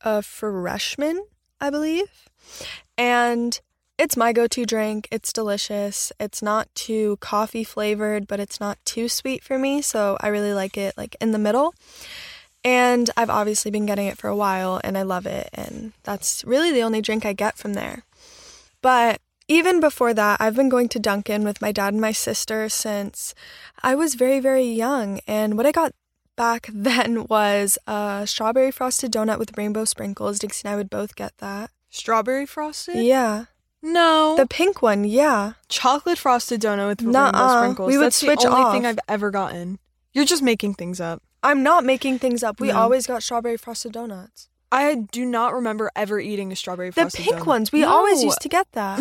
a 0.00 0.22
freshman, 0.22 1.26
I 1.60 1.68
believe. 1.68 2.30
And 2.96 3.60
it's 3.98 4.16
my 4.16 4.32
go 4.32 4.46
to 4.46 4.64
drink. 4.64 5.08
It's 5.10 5.32
delicious. 5.32 6.12
It's 6.18 6.42
not 6.42 6.74
too 6.74 7.18
coffee 7.20 7.64
flavored, 7.64 8.26
but 8.26 8.40
it's 8.40 8.58
not 8.58 8.78
too 8.84 9.08
sweet 9.08 9.44
for 9.44 9.58
me. 9.58 9.82
So 9.82 10.16
I 10.20 10.28
really 10.28 10.52
like 10.52 10.76
it 10.76 10.94
like 10.96 11.16
in 11.20 11.32
the 11.32 11.38
middle. 11.38 11.74
And 12.64 13.10
I've 13.16 13.30
obviously 13.30 13.70
been 13.70 13.86
getting 13.86 14.06
it 14.06 14.18
for 14.18 14.28
a 14.28 14.36
while 14.36 14.80
and 14.82 14.96
I 14.96 15.02
love 15.02 15.26
it. 15.26 15.50
And 15.52 15.92
that's 16.04 16.44
really 16.44 16.72
the 16.72 16.82
only 16.82 17.00
drink 17.00 17.26
I 17.26 17.32
get 17.32 17.58
from 17.58 17.74
there. 17.74 18.04
But 18.80 19.20
even 19.48 19.80
before 19.80 20.14
that, 20.14 20.40
I've 20.40 20.56
been 20.56 20.68
going 20.68 20.88
to 20.90 20.98
Dunkin' 20.98 21.44
with 21.44 21.60
my 21.60 21.72
dad 21.72 21.92
and 21.92 22.00
my 22.00 22.12
sister 22.12 22.68
since 22.68 23.34
I 23.82 23.94
was 23.94 24.14
very, 24.14 24.40
very 24.40 24.64
young. 24.64 25.20
And 25.26 25.56
what 25.56 25.66
I 25.66 25.72
got 25.72 25.92
back 26.36 26.68
then 26.72 27.26
was 27.26 27.78
a 27.86 28.24
strawberry 28.26 28.70
frosted 28.70 29.12
donut 29.12 29.38
with 29.38 29.56
rainbow 29.58 29.84
sprinkles. 29.84 30.38
Dixie 30.38 30.66
and 30.66 30.72
I 30.72 30.76
would 30.76 30.90
both 30.90 31.16
get 31.16 31.36
that. 31.38 31.70
Strawberry 31.90 32.46
frosted? 32.46 33.04
Yeah. 33.04 33.46
No. 33.82 34.36
The 34.36 34.46
pink 34.46 34.80
one, 34.82 35.04
yeah. 35.04 35.54
chocolate 35.68 36.18
frosted 36.18 36.60
donut 36.60 36.86
with 36.88 37.02
Nuh-uh. 37.02 37.24
rainbow 37.32 37.58
sprinkles. 37.58 37.86
We 37.88 37.98
would 37.98 38.06
That's 38.06 38.16
switch 38.16 38.42
the 38.42 38.48
only 38.48 38.62
off. 38.62 38.72
thing 38.72 38.86
I've 38.86 38.98
ever 39.08 39.30
gotten. 39.30 39.78
You're 40.12 40.24
just 40.24 40.42
making 40.42 40.74
things 40.74 41.00
up. 41.00 41.22
I'm 41.42 41.62
not 41.64 41.84
making 41.84 42.20
things 42.20 42.42
up. 42.44 42.60
We 42.60 42.68
No. 42.68 42.78
always 42.78 43.06
got 43.06 43.22
strawberry 43.22 43.56
frosted 43.56 43.92
donuts. 43.92 44.48
I 44.70 44.94
do 45.10 45.24
not 45.26 45.52
remember 45.52 45.90
ever 45.96 46.18
eating 46.20 46.52
a 46.52 46.56
strawberry 46.56 46.90
frosted 46.92 47.08
donut. 47.08 47.12
The 47.12 47.16
frosted 47.24 47.34
pink 47.34 47.44
donut. 47.44 47.46
ones, 47.48 47.72
we 47.72 47.80
No. 47.80 47.88
always 47.90 48.22
used 48.22 48.40
to 48.42 48.48
get 48.48 48.68
that. 48.72 49.00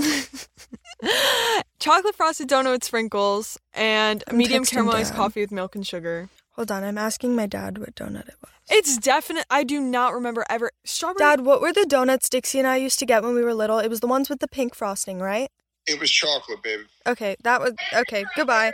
chocolate 1.80 2.16
frosted 2.16 2.50
donut 2.50 2.72
with 2.72 2.84
sprinkles 2.84 3.58
and 3.74 4.24
medium 4.34 4.64
texting 4.64 4.84
caramelized 4.84 5.14
coffee 5.16 5.42
with 5.42 5.52
milk 5.52 5.76
and 5.76 5.86
sugar. 5.86 6.30
Hold 6.62 6.72
on, 6.72 6.84
I'm 6.84 7.00
asking 7.00 7.36
my 7.36 7.48
dad 7.48 7.80
what 7.80 7.96
donut 7.96 8.27
it 8.27 8.36
was. 8.39 8.51
It's 8.70 8.96
definite. 8.96 9.48
I 9.50 9.63
do 9.63 9.82
not 9.82 10.13
remember 10.13 10.46
ever 10.48 10.70
strawberry. 10.84 11.18
Dad, 11.18 11.44
what 11.44 11.60
were 11.60 11.74
the 11.74 11.88
donuts 11.88 12.30
Dixie 12.30 12.60
and 12.60 12.68
I 12.68 12.75
used 12.75 13.00
to 13.00 13.06
get 13.08 13.24
when 13.24 13.34
we 13.34 13.41
were 13.41 13.56
little? 13.56 13.80
It 13.80 13.88
was 13.88 14.00
the 14.00 14.06
ones 14.06 14.30
with 14.30 14.41
the 14.41 14.48
pink 14.48 14.75
frosting, 14.75 15.18
right? 15.18 15.50
It 15.88 16.00
was 16.00 16.12
chocolate, 16.12 16.62
baby. 16.62 16.84
Okay, 17.08 17.36
that 17.41 17.62
was 17.62 17.74
okay. 17.96 18.25
Goodbye. 18.36 18.74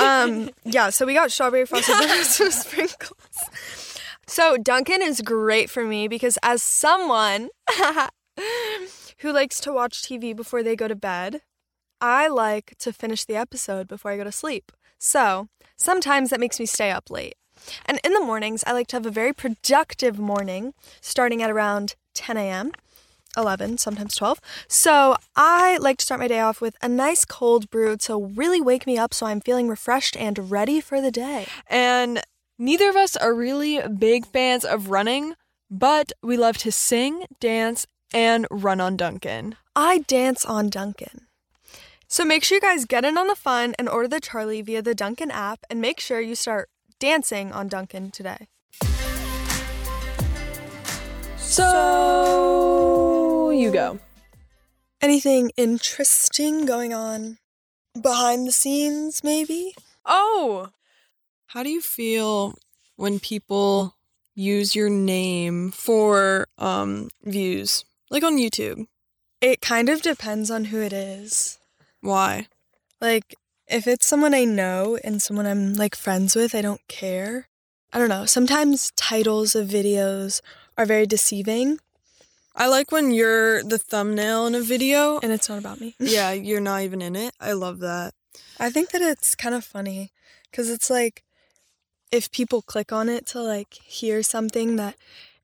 Um, 0.00 0.48
yeah, 0.64 0.88
so 0.88 1.04
we 1.04 1.12
got 1.12 1.30
strawberry 1.30 1.66
frosted 1.66 1.94
donuts 1.94 2.40
with 2.40 2.54
sprinkles. 2.54 3.98
So 4.26 4.56
Dunkin' 4.56 5.02
is 5.02 5.20
great 5.20 5.68
for 5.68 5.84
me 5.84 6.08
because 6.08 6.38
as 6.42 6.62
someone 6.62 7.50
who 9.18 9.30
likes 9.30 9.60
to 9.60 9.74
watch 9.74 10.00
TV 10.00 10.34
before 10.34 10.62
they 10.62 10.74
go 10.74 10.88
to 10.88 10.96
bed, 10.96 11.42
I 12.04 12.28
like 12.28 12.74
to 12.80 12.92
finish 12.92 13.24
the 13.24 13.36
episode 13.36 13.88
before 13.88 14.10
I 14.10 14.18
go 14.18 14.24
to 14.24 14.30
sleep. 14.32 14.72
So 14.98 15.48
sometimes 15.78 16.28
that 16.28 16.38
makes 16.38 16.60
me 16.60 16.66
stay 16.66 16.90
up 16.90 17.08
late. 17.08 17.36
And 17.86 17.98
in 18.04 18.12
the 18.12 18.20
mornings, 18.20 18.62
I 18.66 18.72
like 18.72 18.88
to 18.88 18.96
have 18.96 19.06
a 19.06 19.10
very 19.10 19.32
productive 19.32 20.18
morning, 20.18 20.74
starting 21.00 21.42
at 21.42 21.50
around 21.50 21.94
10 22.12 22.36
a.m. 22.36 22.72
11, 23.38 23.78
sometimes 23.78 24.14
12. 24.16 24.38
So 24.68 25.16
I 25.34 25.78
like 25.78 25.96
to 25.96 26.04
start 26.04 26.20
my 26.20 26.28
day 26.28 26.40
off 26.40 26.60
with 26.60 26.76
a 26.82 26.90
nice 26.90 27.24
cold 27.24 27.70
brew 27.70 27.96
to 27.96 28.22
really 28.22 28.60
wake 28.60 28.86
me 28.86 28.98
up 28.98 29.14
so 29.14 29.24
I'm 29.24 29.40
feeling 29.40 29.68
refreshed 29.68 30.14
and 30.14 30.50
ready 30.50 30.82
for 30.82 31.00
the 31.00 31.10
day. 31.10 31.46
and 31.68 32.20
neither 32.58 32.90
of 32.90 32.96
us 32.96 33.16
are 33.16 33.32
really 33.32 33.80
big 33.88 34.26
fans 34.26 34.66
of 34.66 34.90
running, 34.90 35.36
but 35.70 36.12
we 36.22 36.36
love 36.36 36.58
to 36.58 36.70
sing, 36.70 37.24
dance, 37.40 37.86
and 38.12 38.46
run 38.50 38.78
on 38.78 38.98
Dunkin'. 38.98 39.56
I 39.74 40.00
dance 40.00 40.44
on 40.44 40.68
Dunkin'. 40.68 41.22
So 42.14 42.24
make 42.24 42.44
sure 42.44 42.54
you 42.54 42.60
guys 42.60 42.84
get 42.84 43.04
in 43.04 43.18
on 43.18 43.26
the 43.26 43.34
fun 43.34 43.74
and 43.76 43.88
order 43.88 44.06
the 44.06 44.20
Charli 44.20 44.64
via 44.64 44.80
the 44.80 44.94
Dunkin' 44.94 45.32
app 45.32 45.64
and 45.68 45.80
make 45.80 45.98
sure 45.98 46.20
you 46.20 46.36
start 46.36 46.70
dancing 47.00 47.50
on 47.50 47.66
Dunkin' 47.66 48.12
today. 48.12 48.46
So 51.38 53.50
you 53.50 53.72
go. 53.72 53.98
Anything 55.00 55.50
interesting 55.56 56.66
going 56.66 56.94
on 56.94 57.38
behind 58.00 58.46
the 58.46 58.52
scenes, 58.52 59.24
maybe? 59.24 59.74
Oh, 60.06 60.68
how 61.46 61.64
do 61.64 61.68
you 61.68 61.80
feel 61.80 62.54
when 62.94 63.18
people 63.18 63.96
use 64.36 64.76
your 64.76 64.88
name 64.88 65.72
for 65.72 66.46
um 66.58 67.08
views, 67.24 67.84
like 68.08 68.22
on 68.22 68.36
YouTube? 68.36 68.86
It 69.40 69.60
kind 69.60 69.88
of 69.88 70.00
depends 70.00 70.48
on 70.48 70.66
who 70.66 70.80
it 70.80 70.92
is. 70.92 71.58
Why? 72.04 72.48
Like, 73.00 73.34
if 73.66 73.86
it's 73.86 74.06
someone 74.06 74.34
I 74.34 74.44
know 74.44 74.98
and 75.02 75.22
someone 75.22 75.46
I'm 75.46 75.74
like 75.74 75.96
friends 75.96 76.36
with, 76.36 76.54
I 76.54 76.62
don't 76.62 76.86
care. 76.88 77.48
I 77.92 77.98
don't 77.98 78.08
know. 78.08 78.26
Sometimes 78.26 78.92
titles 78.96 79.54
of 79.54 79.68
videos 79.68 80.40
are 80.76 80.86
very 80.86 81.06
deceiving 81.06 81.78
I 82.56 82.68
like 82.68 82.92
when 82.92 83.10
you're 83.10 83.64
the 83.64 83.78
thumbnail 83.78 84.46
in 84.46 84.54
a 84.54 84.60
video. 84.60 85.18
and 85.18 85.32
it's 85.32 85.48
not 85.48 85.58
about 85.58 85.80
me. 85.80 85.96
yeah, 85.98 86.32
you're 86.32 86.60
not 86.60 86.82
even 86.82 87.02
in 87.02 87.16
it. 87.16 87.34
I 87.40 87.52
love 87.52 87.80
that. 87.80 88.14
I 88.60 88.70
think 88.70 88.90
that 88.90 89.02
it's 89.02 89.34
kind 89.34 89.54
of 89.54 89.64
funny 89.64 90.12
because 90.50 90.70
it's 90.70 90.88
like 90.88 91.24
if 92.12 92.30
people 92.30 92.62
click 92.62 92.92
on 92.92 93.08
it 93.08 93.26
to 93.28 93.42
like 93.42 93.74
hear 93.74 94.22
something 94.22 94.76
that 94.76 94.94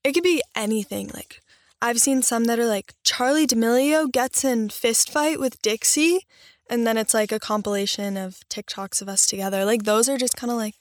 it 0.05 0.13
could 0.13 0.23
be 0.23 0.43
anything. 0.55 1.11
Like 1.13 1.41
I've 1.83 1.99
seen 1.99 2.23
some 2.23 2.45
that 2.45 2.59
are 2.59 2.67
like 2.67 2.95
Charli 3.05 3.47
D'Amelio 3.47 4.11
gets 4.11 4.45
in 4.45 4.69
fist 4.69 5.11
fight 5.11 5.41
with 5.41 5.63
Dixie, 5.63 6.27
and 6.69 6.87
then 6.87 6.97
it's 6.97 7.15
like 7.15 7.33
a 7.33 7.41
compilation 7.41 8.17
of 8.17 8.41
TikToks 8.49 9.01
of 9.01 9.09
us 9.09 9.27
together. 9.27 9.65
Like 9.65 9.85
those 9.85 10.09
are 10.09 10.19
just 10.19 10.37
kind 10.37 10.51
of 10.51 10.57
like 10.57 10.75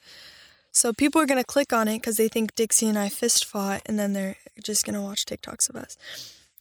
so 0.71 0.93
people 0.93 1.21
are 1.21 1.25
gonna 1.25 1.43
click 1.43 1.73
on 1.73 1.87
it 1.87 1.97
because 1.97 2.17
they 2.17 2.27
think 2.27 2.55
Dixie 2.55 2.87
and 2.87 2.97
I 2.97 3.09
fist 3.09 3.45
fought, 3.45 3.81
and 3.85 3.97
then 3.97 4.13
they're 4.13 4.37
just 4.63 4.85
gonna 4.85 5.01
watch 5.01 5.25
TikToks 5.25 5.69
of 5.69 5.75
us. 5.75 5.97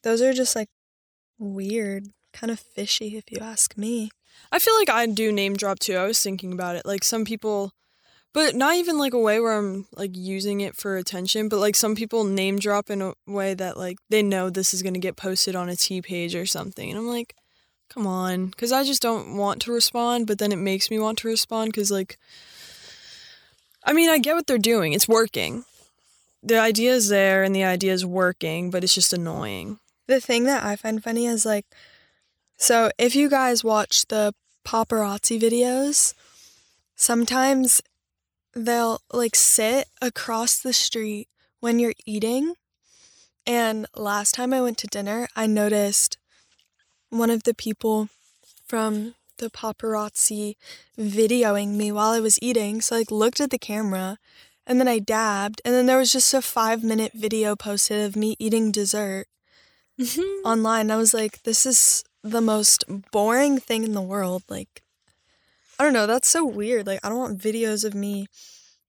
Those 0.03 0.23
are 0.23 0.33
just 0.33 0.57
like 0.57 0.69
weird, 1.39 2.09
kind 2.33 2.51
of 2.51 2.61
fishy, 2.61 3.17
if 3.17 3.31
you 3.31 3.39
ask 3.41 3.77
me. 3.77 4.11
I 4.51 4.59
feel 4.59 4.75
like 4.77 4.89
I 4.89 5.07
do 5.07 5.33
name 5.33 5.57
drop 5.57 5.79
too. 5.79 5.97
I 5.97 6.07
was 6.07 6.23
thinking 6.23 6.53
about 6.53 6.77
it. 6.77 6.87
Like 6.87 7.05
some 7.05 7.25
people, 7.25 7.73
but 8.33 8.55
not 8.55 8.77
even 8.77 8.99
like 8.99 9.15
a 9.15 9.19
way 9.19 9.41
where 9.41 9.53
I'm 9.59 9.87
like 9.97 10.11
using 10.15 10.61
it 10.61 10.77
for 10.77 10.97
attention, 10.97 11.49
but 11.49 11.59
like 11.59 11.75
some 11.75 11.95
people 11.95 12.25
name 12.25 12.59
drop 12.59 12.91
in 12.91 13.03
a 13.03 13.15
way 13.27 13.55
that 13.55 13.77
like 13.77 13.99
they 14.11 14.23
know 14.23 14.51
this 14.51 14.75
is 14.75 14.83
going 14.83 14.95
to 14.95 15.01
get 15.01 15.17
posted 15.17 15.57
on 15.57 15.69
a 15.69 15.77
T 15.77 16.03
page 16.03 16.35
or 16.35 16.47
something. 16.47 16.89
And 16.89 16.99
I'm 16.99 17.09
like, 17.09 17.35
come 17.89 18.07
on. 18.07 18.47
Because 18.47 18.73
I 18.73 18.85
just 18.85 19.03
don't 19.03 19.37
want 19.37 19.63
to 19.63 19.73
respond, 19.73 20.27
but 20.27 20.39
then 20.39 20.53
it 20.53 20.57
makes 20.57 20.91
me 20.91 20.99
want 20.99 21.19
to 21.19 21.29
respond 21.29 21.73
because 21.73 21.91
like, 21.91 22.19
I 23.85 23.93
mean, 23.93 24.11
I 24.11 24.19
get 24.19 24.35
what 24.35 24.47
they're 24.47 24.59
doing, 24.59 24.93
it's 24.93 25.09
working. 25.09 25.65
The 26.43 26.59
idea 26.59 26.93
is 26.93 27.09
there 27.09 27.43
and 27.43 27.55
the 27.55 27.65
idea 27.65 27.93
is 27.93 28.07
working, 28.07 28.71
but 28.71 28.85
it's 28.85 28.95
just 28.95 29.13
annoying. 29.13 29.79
The 30.07 30.21
thing 30.21 30.45
that 30.45 30.65
I 30.65 30.77
find 30.77 31.03
funny 31.03 31.27
is 31.27 31.45
like, 31.45 31.67
so 32.57 32.91
if 32.99 33.17
you 33.17 33.29
guys 33.29 33.65
watch 33.65 34.07
the 34.07 34.35
paparazzi 34.65 35.41
videos, 35.41 36.15
sometimes 36.95 37.81
they'll 38.55 39.01
like 39.13 39.37
sit 39.37 39.89
across 40.01 40.59
the 40.61 40.73
street 40.73 41.29
when 41.61 41.79
you're 41.79 41.95
eating. 42.07 42.55
And 43.47 43.87
last 43.97 44.35
time 44.35 44.53
I 44.53 44.61
went 44.61 44.79
to 44.79 44.87
dinner, 44.87 45.29
I 45.35 45.47
noticed 45.47 46.19
one 47.11 47.31
of 47.31 47.45
the 47.45 47.55
people 47.55 48.09
from 48.67 49.15
the 49.39 49.51
paparazzi 49.51 50.57
videoing 50.99 51.75
me 51.75 51.91
while 51.93 52.11
I 52.11 52.21
was 52.21 52.39
eating. 52.43 52.81
So 52.81 52.97
I 52.97 52.99
like 53.01 53.11
looked 53.11 53.41
at 53.41 53.51
the 53.51 53.59
camera 53.59 54.19
and 54.67 54.79
then 54.79 54.89
I 54.89 54.99
dabbed 54.99 55.63
and 55.65 55.75
then 55.75 55.87
there 55.87 55.99
was 55.99 56.13
just 56.13 56.35
a 56.35 56.43
5 56.43 56.85
minute 56.85 57.13
video 57.15 57.57
posted 57.57 58.05
of 58.05 58.17
me 58.17 58.37
eating 58.39 58.71
dessert 58.71 59.27
mm-hmm. 59.99 60.47
online. 60.47 60.91
I 60.91 60.97
was 60.97 61.15
like, 61.15 61.43
this 61.43 61.65
is 61.65 62.05
the 62.23 62.41
most 62.41 62.85
boring 63.11 63.59
thing 63.59 63.85
in 63.85 63.93
the 63.93 64.03
world. 64.03 64.43
Like, 64.49 64.83
I 65.79 65.85
don't 65.85 65.93
know. 65.93 66.07
That's 66.07 66.29
so 66.29 66.45
weird. 66.45 66.87
Like, 66.87 67.01
I 67.05 67.09
don't 67.09 67.19
want 67.19 67.39
videos 67.39 67.85
of 67.85 67.95
me 67.95 68.27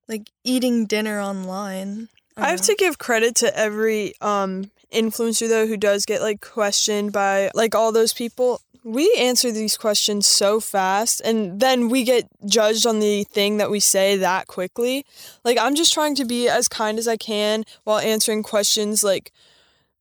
like 0.09 0.31
eating 0.43 0.85
dinner 0.85 1.21
online. 1.21 2.09
I 2.35 2.49
have 2.49 2.61
to 2.61 2.75
give 2.75 2.97
credit 2.97 3.35
to 3.35 3.57
every 3.57 4.13
um 4.21 4.71
influencer 4.91 5.47
though 5.47 5.67
who 5.67 5.77
does 5.77 6.05
get 6.05 6.21
like 6.21 6.41
questioned 6.41 7.13
by 7.13 7.51
like 7.53 7.75
all 7.75 7.91
those 7.91 8.13
people. 8.13 8.61
We 8.83 9.13
answer 9.19 9.51
these 9.51 9.77
questions 9.77 10.25
so 10.25 10.59
fast 10.59 11.21
and 11.21 11.59
then 11.59 11.89
we 11.89 12.03
get 12.03 12.27
judged 12.45 12.87
on 12.87 12.99
the 12.99 13.25
thing 13.25 13.57
that 13.57 13.69
we 13.69 13.79
say 13.81 14.15
that 14.17 14.47
quickly. 14.47 15.05
Like 15.43 15.57
I'm 15.59 15.75
just 15.75 15.93
trying 15.93 16.15
to 16.15 16.25
be 16.25 16.47
as 16.47 16.67
kind 16.67 16.97
as 16.97 17.07
I 17.07 17.17
can 17.17 17.65
while 17.83 17.99
answering 17.99 18.41
questions 18.41 19.03
like 19.03 19.31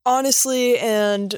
honestly 0.06 0.78
and 0.78 1.36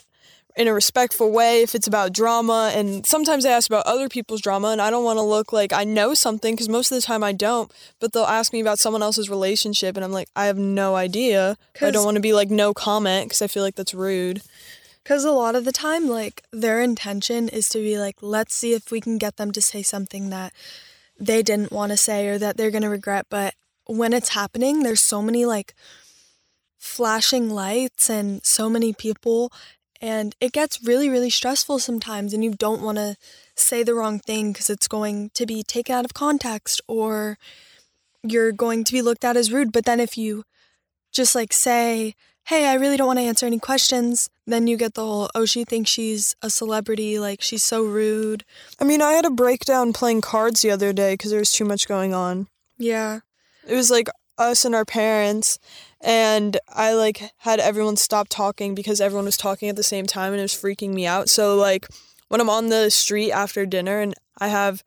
in 0.57 0.69
a 0.69 0.75
respectful 0.75 1.30
way 1.30 1.62
if 1.62 1.75
it's 1.75 1.87
about 1.87 2.12
drama 2.12 2.73
and 2.75 3.07
sometimes 3.07 3.45
they 3.45 3.52
ask 3.52 3.71
about 3.71 3.87
other 3.87 4.09
people's 4.09 4.40
drama 4.40 4.69
and 4.69 4.80
I 4.83 4.90
don't 4.90 5.04
want 5.04 5.19
to 5.19 5.23
look 5.23 5.52
like 5.52 5.73
I 5.73 5.85
know 5.85 6.12
something 6.14 6.57
cuz 6.57 6.69
most 6.69 6.90
of 6.90 6.97
the 6.97 7.07
time 7.07 7.23
I 7.23 7.33
don't 7.33 7.71
but 8.00 8.12
they'll 8.12 8.25
ask 8.25 8.52
me 8.52 8.61
about 8.61 8.78
someone 8.78 9.02
else's 9.02 9.30
relationship 9.30 9.97
and 9.97 10.04
I'm 10.04 10.12
like 10.12 10.28
I 10.35 10.47
have 10.47 10.59
no 10.59 10.97
idea 10.97 11.57
I 11.80 11.90
don't 11.90 12.04
want 12.04 12.16
to 12.16 12.21
be 12.21 12.33
like 12.33 12.50
no 12.50 12.75
comment 12.75 13.30
cuz 13.30 13.42
I 13.42 13.47
feel 13.47 13.62
like 13.62 13.76
that's 13.76 13.95
rude 13.95 14.42
Because 15.02 15.25
a 15.25 15.33
lot 15.33 15.54
of 15.54 15.64
the 15.64 15.73
time, 15.73 16.09
like, 16.09 16.42
their 16.52 16.83
intention 16.83 17.49
is 17.49 17.69
to 17.71 17.78
be 17.78 17.99
like, 17.99 18.16
let's 18.21 18.54
see 18.54 18.75
if 18.75 18.90
we 18.90 19.00
can 19.00 19.19
get 19.19 19.37
them 19.37 19.50
to 19.52 19.61
say 19.61 19.83
something 19.83 20.30
that 20.30 20.52
they 21.19 21.42
didn't 21.42 21.73
want 21.73 21.90
to 21.92 21.97
say 21.97 22.28
or 22.28 22.38
that 22.38 22.57
they're 22.57 22.71
going 22.71 22.83
to 22.83 22.88
regret. 22.90 23.26
But 23.30 23.54
when 23.87 24.12
it's 24.12 24.30
happening, 24.30 24.83
there's 24.83 25.00
so 25.00 25.23
many, 25.23 25.45
like, 25.47 25.75
flashing 26.78 27.50
lights 27.50 28.09
and 28.11 28.45
so 28.45 28.69
many 28.69 28.92
people. 28.92 29.50
And 30.00 30.35
it 30.40 30.52
gets 30.52 30.83
really, 30.83 31.09
really 31.09 31.30
stressful 31.30 31.78
sometimes. 31.78 32.33
And 32.33 32.42
you 32.42 32.52
don't 32.52 32.83
want 32.83 32.99
to 32.99 33.16
say 33.54 33.83
the 33.83 33.95
wrong 33.95 34.19
thing 34.19 34.52
because 34.52 34.71
it's 34.71 34.88
going 34.88 35.30
to 35.35 35.45
be 35.47 35.62
taken 35.62 35.95
out 35.95 36.04
of 36.07 36.14
context 36.14 36.80
or 36.88 37.37
you're 38.23 38.52
going 38.52 38.85
to 38.85 38.92
be 38.92 39.02
looked 39.02 39.25
at 39.25 39.37
as 39.37 39.52
rude. 39.52 39.73
But 39.73 39.85
then 39.85 40.00
if 40.00 40.16
you 40.16 40.45
just 41.12 41.35
like 41.35 41.52
say, 41.52 42.14
hey, 42.47 42.66
I 42.66 42.75
really 42.75 42.97
don't 42.97 43.07
want 43.07 43.19
to 43.19 43.25
answer 43.25 43.47
any 43.47 43.59
questions, 43.59 44.30
then 44.47 44.66
you 44.66 44.76
get 44.76 44.95
the 44.95 45.04
whole, 45.04 45.28
oh, 45.35 45.45
she 45.45 45.64
thinks 45.64 45.90
she's 45.90 46.35
a 46.42 46.50
celebrity, 46.50 47.19
like 47.19 47.42
she's 47.42 47.62
so 47.62 47.85
rude. 47.85 48.45
I 48.80 48.85
mean 48.85 49.02
I 49.02 49.12
had 49.12 49.26
a 49.26 49.30
breakdown 49.30 49.92
playing 49.92 50.23
cards 50.23 50.62
the 50.62 50.71
other 50.71 50.92
day 50.92 51.16
cuz 51.16 51.30
there 51.30 51.38
was 51.40 51.52
too 51.52 51.64
much 51.64 51.87
going 51.87 52.14
on 52.14 52.49
Yeah. 52.78 53.21
it 53.66 53.75
was 53.75 53.90
like 53.90 54.09
us 54.40 54.64
and 54.64 54.75
our 54.75 54.87
parents 54.87 55.59
and 56.00 56.59
i 56.75 56.94
like 56.94 57.30
had 57.38 57.61
everyone 57.61 57.94
stop 57.94 58.26
talking 58.28 58.75
because 58.75 59.00
everyone 59.00 59.26
was 59.26 59.37
talking 59.37 59.68
at 59.68 59.76
the 59.76 59.82
same 59.82 60.06
time 60.06 60.32
and 60.32 60.40
it 60.40 60.44
was 60.44 60.54
freaking 60.54 60.94
me 60.94 61.06
out. 61.06 61.28
So 61.28 61.54
like 61.56 61.87
when 62.28 62.40
i'm 62.40 62.49
on 62.50 62.68
the 62.68 62.90
street 62.90 63.32
after 63.32 63.66
dinner 63.66 64.00
and 64.00 64.14
i 64.38 64.49
have 64.49 64.82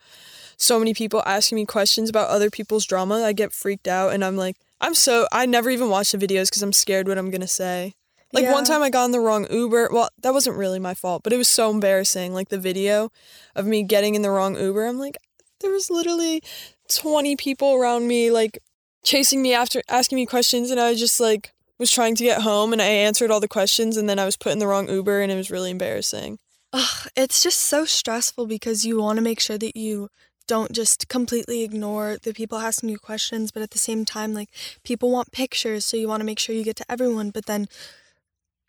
so 0.57 0.79
many 0.79 0.93
people 0.93 1.21
asking 1.25 1.57
me 1.57 1.65
questions 1.65 2.09
about 2.09 2.29
other 2.29 2.49
people's 2.49 2.85
drama 2.85 3.23
i 3.23 3.33
get 3.33 3.53
freaked 3.53 3.87
out 3.87 4.13
and 4.13 4.25
i'm 4.25 4.37
like 4.37 4.55
i'm 4.81 4.93
so 4.93 5.27
i 5.31 5.45
never 5.45 5.69
even 5.69 5.89
watch 5.89 6.11
the 6.11 6.17
videos 6.17 6.47
because 6.47 6.63
i'm 6.63 6.73
scared 6.73 7.07
what 7.07 7.17
i'm 7.17 7.29
gonna 7.29 7.47
say. 7.47 7.93
Like 8.31 8.49
one 8.49 8.65
time 8.65 8.81
i 8.81 8.89
got 8.89 9.05
in 9.05 9.11
the 9.11 9.19
wrong 9.19 9.45
uber 9.51 9.89
well 9.93 10.09
that 10.23 10.33
wasn't 10.33 10.57
really 10.57 10.79
my 10.79 10.95
fault 10.95 11.21
but 11.21 11.31
it 11.31 11.37
was 11.37 11.47
so 11.47 11.69
embarrassing 11.69 12.33
like 12.33 12.49
the 12.49 12.57
video 12.57 13.11
of 13.55 13.67
me 13.67 13.83
getting 13.83 14.15
in 14.15 14.23
the 14.23 14.31
wrong 14.31 14.57
uber. 14.59 14.87
I'm 14.87 14.97
like 14.97 15.17
there 15.59 15.71
was 15.71 15.91
literally 15.91 16.41
20 16.89 17.35
people 17.35 17.75
around 17.75 18.07
me 18.07 18.31
like 18.31 18.57
chasing 19.03 19.41
me 19.41 19.53
after 19.53 19.81
asking 19.89 20.15
me 20.15 20.25
questions 20.25 20.71
and 20.71 20.79
I 20.79 20.89
was 20.89 20.99
just 20.99 21.19
like 21.19 21.53
was 21.79 21.91
trying 21.91 22.15
to 22.15 22.23
get 22.23 22.41
home 22.41 22.71
and 22.71 22.81
I 22.81 22.85
answered 22.85 23.31
all 23.31 23.39
the 23.39 23.47
questions 23.47 23.97
and 23.97 24.07
then 24.07 24.19
I 24.19 24.25
was 24.25 24.37
put 24.37 24.51
in 24.51 24.59
the 24.59 24.67
wrong 24.67 24.89
Uber 24.89 25.21
and 25.21 25.31
it 25.31 25.35
was 25.35 25.51
really 25.51 25.71
embarrassing. 25.71 26.39
Ugh, 26.71 27.09
it's 27.15 27.43
just 27.43 27.59
so 27.59 27.85
stressful 27.85 28.45
because 28.47 28.85
you 28.85 28.99
want 28.99 29.17
to 29.17 29.23
make 29.23 29.39
sure 29.39 29.57
that 29.57 29.75
you 29.75 30.09
don't 30.47 30.71
just 30.71 31.07
completely 31.07 31.63
ignore 31.63 32.17
the 32.21 32.33
people 32.33 32.57
asking 32.57 32.89
you 32.89 32.97
questions, 32.97 33.51
but 33.51 33.63
at 33.63 33.71
the 33.71 33.77
same 33.77 34.05
time, 34.05 34.33
like 34.33 34.49
people 34.83 35.11
want 35.11 35.31
pictures, 35.31 35.85
so 35.85 35.97
you 35.97 36.07
want 36.07 36.21
to 36.21 36.25
make 36.25 36.39
sure 36.39 36.55
you 36.55 36.63
get 36.63 36.75
to 36.77 36.91
everyone, 36.91 37.29
but 37.29 37.45
then 37.45 37.67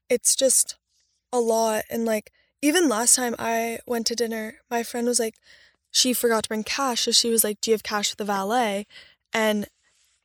it's 0.09 0.37
just 0.37 0.77
a 1.33 1.41
lot. 1.41 1.85
And 1.91 2.05
like, 2.05 2.31
even 2.63 2.89
last 2.89 3.17
time 3.17 3.35
I 3.39 3.81
went 3.87 4.07
to 4.09 4.15
dinner, 4.15 4.57
my 4.71 4.83
friend 4.83 5.07
was 5.07 5.19
like, 5.19 5.35
she 5.91 6.13
forgot 6.13 6.45
to 6.45 6.49
bring 6.49 6.65
cash. 6.65 7.03
So 7.03 7.13
she 7.13 7.31
was 7.31 7.45
like, 7.45 7.61
Do 7.61 7.71
you 7.71 7.75
have 7.75 7.83
cash 7.83 8.11
for 8.11 8.17
the 8.17 8.25
valet? 8.25 8.87
And 9.33 9.67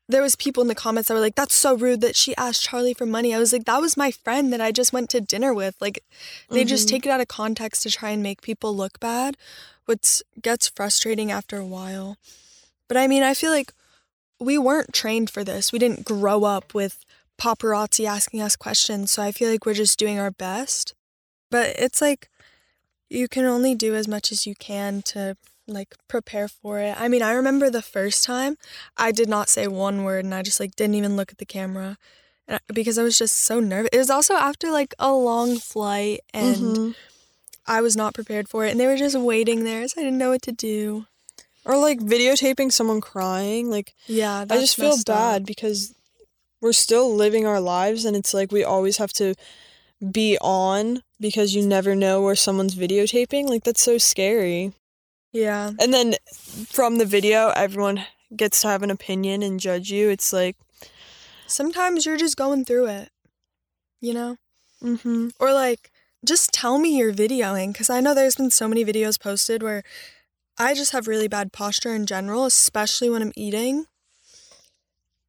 there 0.09 0.23
was 0.23 0.35
people 0.35 0.61
in 0.61 0.67
the 0.67 0.75
comments 0.75 1.07
that 1.07 1.13
were 1.13 1.19
like, 1.19 1.35
That's 1.35 1.55
so 1.55 1.75
rude 1.75 2.01
that 2.01 2.15
she 2.15 2.35
asked 2.35 2.67
Charli 2.67 2.97
for 2.97 3.05
money. 3.05 3.33
I 3.33 3.39
was 3.39 3.53
like, 3.53 3.65
That 3.65 3.79
was 3.79 3.95
my 3.95 4.09
friend 4.11 4.51
that 4.51 4.59
I 4.59 4.71
just 4.71 4.91
went 4.91 5.09
to 5.11 5.21
dinner 5.21 5.53
with. 5.53 5.75
Like, 5.79 6.03
they 6.49 6.65
just 6.65 6.87
Mhm. 6.87 6.91
take 6.91 7.05
it 7.05 7.09
out 7.09 7.21
of 7.21 7.27
context 7.27 7.83
to 7.83 7.91
try 7.91 8.09
and 8.09 8.23
make 8.23 8.41
people 8.41 8.75
look 8.75 8.99
bad, 8.99 9.37
which 9.85 10.21
gets 10.41 10.67
frustrating 10.67 11.31
after 11.31 11.57
a 11.57 11.65
while. 11.65 12.17
But 12.87 12.97
I 12.97 13.07
mean, 13.07 13.21
I 13.21 13.35
feel 13.35 13.51
like 13.51 13.71
we 14.39 14.57
weren't 14.57 14.93
trained 14.93 15.29
for 15.29 15.43
this. 15.43 15.71
We 15.71 15.79
didn't 15.79 16.05
grow 16.05 16.43
up 16.43 16.73
with 16.73 17.05
paparazzi 17.37 18.05
asking 18.05 18.41
us 18.41 18.55
questions. 18.55 19.11
So 19.11 19.21
I 19.21 19.31
feel 19.31 19.49
like 19.49 19.65
we're 19.65 19.73
just 19.73 19.99
doing 19.99 20.17
our 20.17 20.31
best. 20.31 20.95
But 21.51 21.75
it's 21.77 22.01
like, 22.01 22.29
you 23.09 23.27
can 23.27 23.45
only 23.45 23.75
do 23.75 23.95
as 23.95 24.07
much 24.07 24.31
as 24.31 24.45
you 24.47 24.55
can 24.55 25.01
to 25.03 25.37
like 25.73 25.95
prepare 26.07 26.47
for 26.47 26.79
it. 26.79 26.95
I 26.99 27.07
mean, 27.07 27.21
I 27.21 27.31
remember 27.31 27.69
the 27.69 27.81
first 27.81 28.23
time 28.23 28.57
I 28.97 29.11
did 29.11 29.29
not 29.29 29.49
say 29.49 29.67
one 29.67 30.03
word 30.03 30.25
and 30.25 30.33
I 30.33 30.41
just 30.41 30.59
like 30.59 30.75
didn't 30.75 30.95
even 30.95 31.15
look 31.15 31.31
at 31.31 31.37
the 31.37 31.45
camera 31.45 31.97
and 32.47 32.59
I- 32.69 32.73
because 32.73 32.97
I 32.97 33.03
was 33.03 33.17
just 33.17 33.35
so 33.37 33.59
nervous. 33.59 33.89
It 33.93 33.97
was 33.97 34.09
also 34.09 34.33
after 34.35 34.71
like 34.71 34.93
a 34.99 35.11
long 35.13 35.57
flight 35.57 36.21
and 36.33 36.75
Mhm. 36.77 36.95
I 37.65 37.81
was 37.81 37.95
not 37.95 38.13
prepared 38.13 38.49
for 38.49 38.65
it 38.65 38.71
and 38.71 38.79
they 38.79 38.87
were 38.87 38.97
just 38.97 39.15
waiting 39.17 39.63
there 39.63 39.87
so 39.87 40.01
I 40.01 40.03
didn't 40.03 40.17
know 40.17 40.31
what 40.31 40.41
to 40.43 40.51
do. 40.51 41.05
Or 41.65 41.77
like 41.77 41.99
videotaping 41.99 42.71
someone 42.71 43.01
crying. 43.01 43.69
Like 43.69 43.93
Yeah, 44.07 44.45
I 44.49 44.57
just 44.59 44.75
feel 44.75 44.95
messed 44.95 45.09
up. 45.09 45.15
bad 45.15 45.45
because 45.45 45.93
we're 46.61 46.73
still 46.73 47.13
living 47.13 47.45
our 47.45 47.59
lives 47.61 48.05
and 48.05 48.15
it's 48.17 48.33
like 48.33 48.51
we 48.51 48.63
always 48.63 48.97
have 48.97 49.13
to 49.13 49.35
be 50.11 50.37
on 50.41 51.03
because 51.19 51.53
you 51.53 51.65
never 51.65 51.93
know 51.95 52.21
where 52.21 52.35
someone's 52.35 52.75
videotaping. 52.75 53.47
Like 53.49 53.63
that's 53.65 53.81
so 53.83 53.97
scary. 53.97 54.73
Yeah. 55.31 55.71
And 55.79 55.93
then 55.93 56.15
from 56.67 56.97
the 56.97 57.05
video, 57.05 57.49
everyone 57.49 58.05
gets 58.35 58.61
to 58.61 58.67
have 58.67 58.83
an 58.83 58.91
opinion 58.91 59.43
and 59.43 59.59
judge 59.59 59.91
you. 59.91 60.09
It's 60.09 60.33
like, 60.33 60.55
Sometimes 61.49 62.05
you're 62.05 62.17
just 62.17 62.37
going 62.37 62.63
through 62.63 62.87
it. 62.87 63.09
You 63.99 64.13
know? 64.13 64.37
mm-hmm. 64.81 65.29
Or 65.39 65.51
like, 65.51 65.91
just 66.23 66.53
tell 66.53 66.77
me 66.77 66.97
you're 66.97 67.13
videoing 67.13 67.73
because 67.73 67.89
I 67.89 67.99
know 67.99 68.13
there's 68.13 68.35
been 68.35 68.51
so 68.51 68.67
many 68.67 68.85
videos 68.85 69.19
posted 69.19 69.63
where 69.63 69.83
I 70.57 70.73
just 70.73 70.91
have 70.91 71.07
really 71.07 71.27
bad 71.27 71.51
posture 71.51 71.93
in 71.93 72.05
general, 72.05 72.45
especially 72.45 73.09
when 73.09 73.21
I'm 73.21 73.33
eating. 73.35 73.85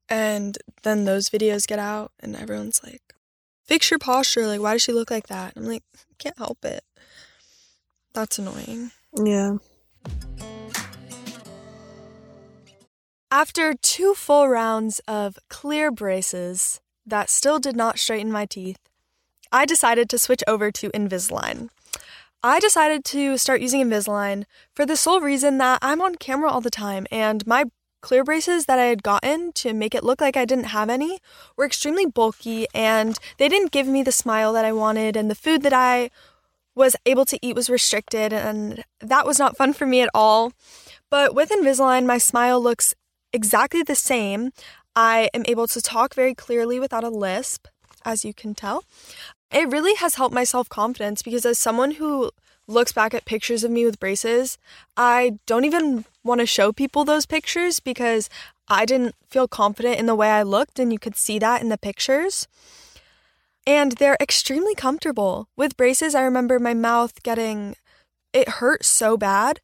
And 0.09 0.59
then 0.83 1.05
those 1.05 1.31
videos 1.31 1.67
get 1.67 1.79
out 1.79 2.13
and 2.21 2.37
everyone's 2.37 2.83
like, 2.83 3.15
fix 3.65 3.91
your 3.91 3.99
posture. 3.99 4.47
Like, 4.47 4.61
why 4.61 4.73
does 4.75 4.83
she 4.83 4.93
look 4.93 5.11
like 5.11 5.29
that? 5.29 5.55
I'm 5.57 5.65
like, 5.65 5.85
can't 6.19 6.39
help 6.39 6.65
it. 6.65 6.85
That's 8.13 8.39
annoying. 8.39 8.91
yeah. 9.25 9.57
After 13.33 13.75
two 13.75 14.15
full 14.15 14.49
rounds 14.49 15.01
of 15.07 15.39
clear 15.49 15.91
braces 15.91 16.81
that 17.07 17.31
still 17.31 17.61
did 17.61 17.77
not 17.77 17.99
straighten 17.99 18.33
my 18.33 18.45
teeth, 18.45 18.79
I 19.53 19.67
decided 19.67 20.09
to 20.11 20.19
switch 20.19 20.43
over 20.49 20.71
to 20.73 20.91
Invisalign. 20.91 21.71
I 22.43 22.59
decided 22.59 23.05
to 23.07 23.39
start 23.39 23.61
using 23.61 23.83
Invisalign 23.83 24.47
for 24.75 24.85
the 24.85 24.97
sole 24.97 25.21
reason 25.21 25.59
that 25.59 25.79
I'm 25.81 26.01
on 26.01 26.17
camera 26.17 26.51
all 26.51 26.61
the 26.61 26.71
time 26.71 27.07
and 27.13 27.47
my 27.47 27.65
clear 28.01 28.25
braces 28.25 28.65
that 28.65 28.79
I 28.79 28.85
had 28.85 29.03
gotten 29.03 29.53
to 29.53 29.73
make 29.75 29.95
it 29.95 30.05
look 30.05 30.21
like 30.21 30.37
I 30.37 30.45
didn't 30.45 30.65
have 30.65 30.89
any 30.89 31.19
were 31.57 31.67
extremely 31.67 32.07
bulky 32.07 32.67
and 32.75 33.19
they 33.39 33.49
didn't 33.49 33.73
give 33.73 33.87
me 33.87 34.03
the 34.03 34.13
smile 34.13 34.53
that 34.55 34.65
I 34.65 34.73
wanted 34.73 35.17
and 35.17 35.31
the 35.31 35.35
food 35.35 35.63
that 35.63 35.73
I 35.73 36.11
was 36.75 36.97
able 37.07 37.25
to 37.27 37.39
eat 37.43 37.57
was 37.57 37.69
restricted 37.69 38.33
and 38.33 38.85
that 39.01 39.27
was 39.27 39.39
not 39.39 39.57
fun 39.57 39.73
for 39.73 39.87
me 39.87 40.01
at 40.01 40.11
all. 40.15 40.53
But 41.11 41.35
with 41.35 41.51
Invisalign, 41.51 42.07
my 42.07 42.19
smile 42.19 42.61
looks 42.61 42.95
exactly 43.33 43.83
the 43.83 43.95
same. 43.95 44.51
I 44.95 45.29
am 45.35 45.45
able 45.47 45.67
to 45.69 45.81
talk 45.81 46.15
very 46.15 46.35
clearly 46.35 46.81
without 46.81 47.05
a 47.05 47.09
lisp, 47.09 47.67
as 48.05 48.25
you 48.25 48.35
can 48.35 48.55
tell. 48.55 48.85
It 49.51 49.69
really 49.69 49.95
has 49.97 50.15
helped 50.15 50.35
my 50.35 50.45
self 50.45 50.69
confidence 50.69 51.23
because, 51.23 51.45
as 51.45 51.59
someone 51.59 51.93
who 51.93 52.31
looks 52.67 52.93
back 52.93 53.15
at 53.15 53.25
pictures 53.25 53.65
of 53.65 53.71
me 53.71 53.85
with 53.85 53.99
braces, 53.99 54.59
I 54.97 55.39
don't 55.47 55.65
even 55.65 56.05
want 56.23 56.41
to 56.41 56.47
show 56.47 56.73
people 56.73 57.05
those 57.05 57.27
pictures 57.27 57.81
because 57.81 58.29
I 58.69 58.85
didn't 58.85 59.17
feel 59.29 59.49
confident 59.49 59.99
in 59.99 60.07
the 60.07 60.15
way 60.15 60.31
I 60.31 60.43
looked, 60.43 60.79
and 60.79 60.93
you 60.93 60.99
could 60.99 61.17
see 61.17 61.39
that 61.41 61.63
in 61.63 61.69
the 61.69 61.79
pictures. 61.79 62.47
And 63.71 63.93
they're 63.93 64.17
extremely 64.21 64.75
comfortable. 64.75 65.47
With 65.57 65.77
braces, 65.77 66.17
I 66.17 66.23
remember 66.23 66.59
my 66.59 66.75
mouth 66.75 67.23
getting 67.23 67.77
it 68.33 68.49
hurt 68.59 68.85
so 68.85 69.17
bad. 69.17 69.61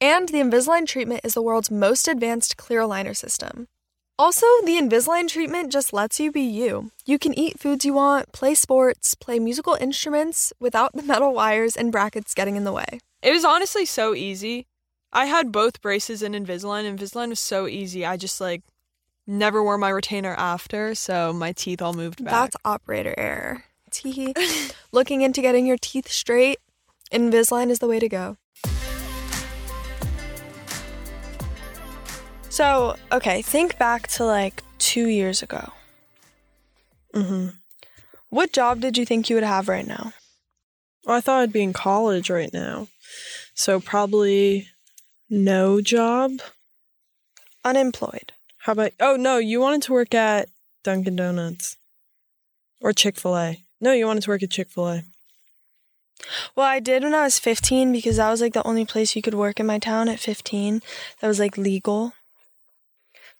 And 0.00 0.30
the 0.30 0.38
Invisalign 0.38 0.86
treatment 0.86 1.20
is 1.24 1.34
the 1.34 1.42
world's 1.42 1.70
most 1.70 2.08
advanced 2.08 2.56
clear 2.56 2.80
aligner 2.80 3.14
system. 3.14 3.68
Also, 4.18 4.46
the 4.64 4.78
Invisalign 4.78 5.28
treatment 5.28 5.70
just 5.70 5.92
lets 5.92 6.18
you 6.18 6.32
be 6.32 6.40
you. 6.40 6.90
You 7.04 7.18
can 7.18 7.38
eat 7.38 7.60
foods 7.60 7.84
you 7.84 7.92
want, 7.92 8.32
play 8.32 8.54
sports, 8.54 9.14
play 9.14 9.38
musical 9.38 9.76
instruments 9.78 10.54
without 10.58 10.92
the 10.94 11.02
metal 11.02 11.34
wires 11.34 11.76
and 11.76 11.92
brackets 11.92 12.32
getting 12.32 12.56
in 12.56 12.64
the 12.64 12.72
way. 12.72 12.98
It 13.20 13.32
was 13.32 13.44
honestly 13.44 13.84
so 13.84 14.14
easy. 14.14 14.68
I 15.12 15.26
had 15.26 15.52
both 15.52 15.82
braces 15.82 16.22
and 16.22 16.34
Invisalign. 16.34 16.90
Invisalign 16.90 17.28
was 17.28 17.40
so 17.40 17.66
easy. 17.66 18.06
I 18.06 18.16
just 18.16 18.40
like 18.40 18.62
never 19.26 19.62
wore 19.62 19.78
my 19.78 19.90
retainer 19.90 20.34
after, 20.34 20.94
so 20.94 21.32
my 21.32 21.52
teeth 21.52 21.82
all 21.82 21.92
moved 21.92 22.22
back. 22.24 22.32
That's 22.32 22.56
operator 22.64 23.14
error. 23.16 23.64
Tee. 23.90 24.34
Looking 24.92 25.22
into 25.22 25.40
getting 25.42 25.66
your 25.66 25.78
teeth 25.78 26.08
straight, 26.08 26.58
Invisalign 27.12 27.70
is 27.70 27.80
the 27.80 27.88
way 27.88 27.98
to 27.98 28.08
go. 28.08 28.36
So, 32.48 32.96
okay, 33.12 33.42
think 33.42 33.78
back 33.78 34.08
to 34.08 34.24
like 34.24 34.62
two 34.78 35.08
years 35.08 35.42
ago. 35.42 35.72
mm-hmm. 37.14 37.48
What 38.28 38.52
job 38.52 38.80
did 38.80 38.96
you 38.96 39.04
think 39.04 39.28
you 39.28 39.36
would 39.36 39.44
have 39.44 39.68
right 39.68 39.86
now? 39.86 40.12
Well, 41.04 41.16
I 41.16 41.20
thought 41.20 41.40
I'd 41.40 41.52
be 41.52 41.62
in 41.62 41.72
college 41.72 42.30
right 42.30 42.52
now. 42.52 42.88
So 43.54 43.80
probably 43.80 44.68
no 45.28 45.80
job. 45.80 46.32
Unemployed. 47.64 48.32
How 48.64 48.72
about 48.72 48.92
Oh 49.00 49.16
no, 49.16 49.38
you 49.38 49.60
wanted 49.60 49.82
to 49.82 49.92
work 49.92 50.14
at 50.14 50.48
Dunkin' 50.84 51.16
Donuts. 51.16 51.76
Or 52.80 52.92
Chick-fil-A. 52.92 53.64
No, 53.80 53.92
you 53.92 54.06
wanted 54.06 54.22
to 54.22 54.30
work 54.30 54.42
at 54.42 54.50
Chick-fil-A. 54.50 55.02
Well, 56.54 56.66
I 56.66 56.80
did 56.80 57.02
when 57.02 57.14
I 57.14 57.24
was 57.24 57.38
15 57.38 57.92
because 57.92 58.16
that 58.16 58.30
was 58.30 58.40
like 58.40 58.52
the 58.52 58.66
only 58.66 58.84
place 58.84 59.16
you 59.16 59.22
could 59.22 59.34
work 59.34 59.58
in 59.58 59.66
my 59.66 59.78
town 59.78 60.08
at 60.08 60.18
15 60.18 60.80
that 61.20 61.28
was 61.28 61.38
like 61.38 61.56
legal. 61.56 62.12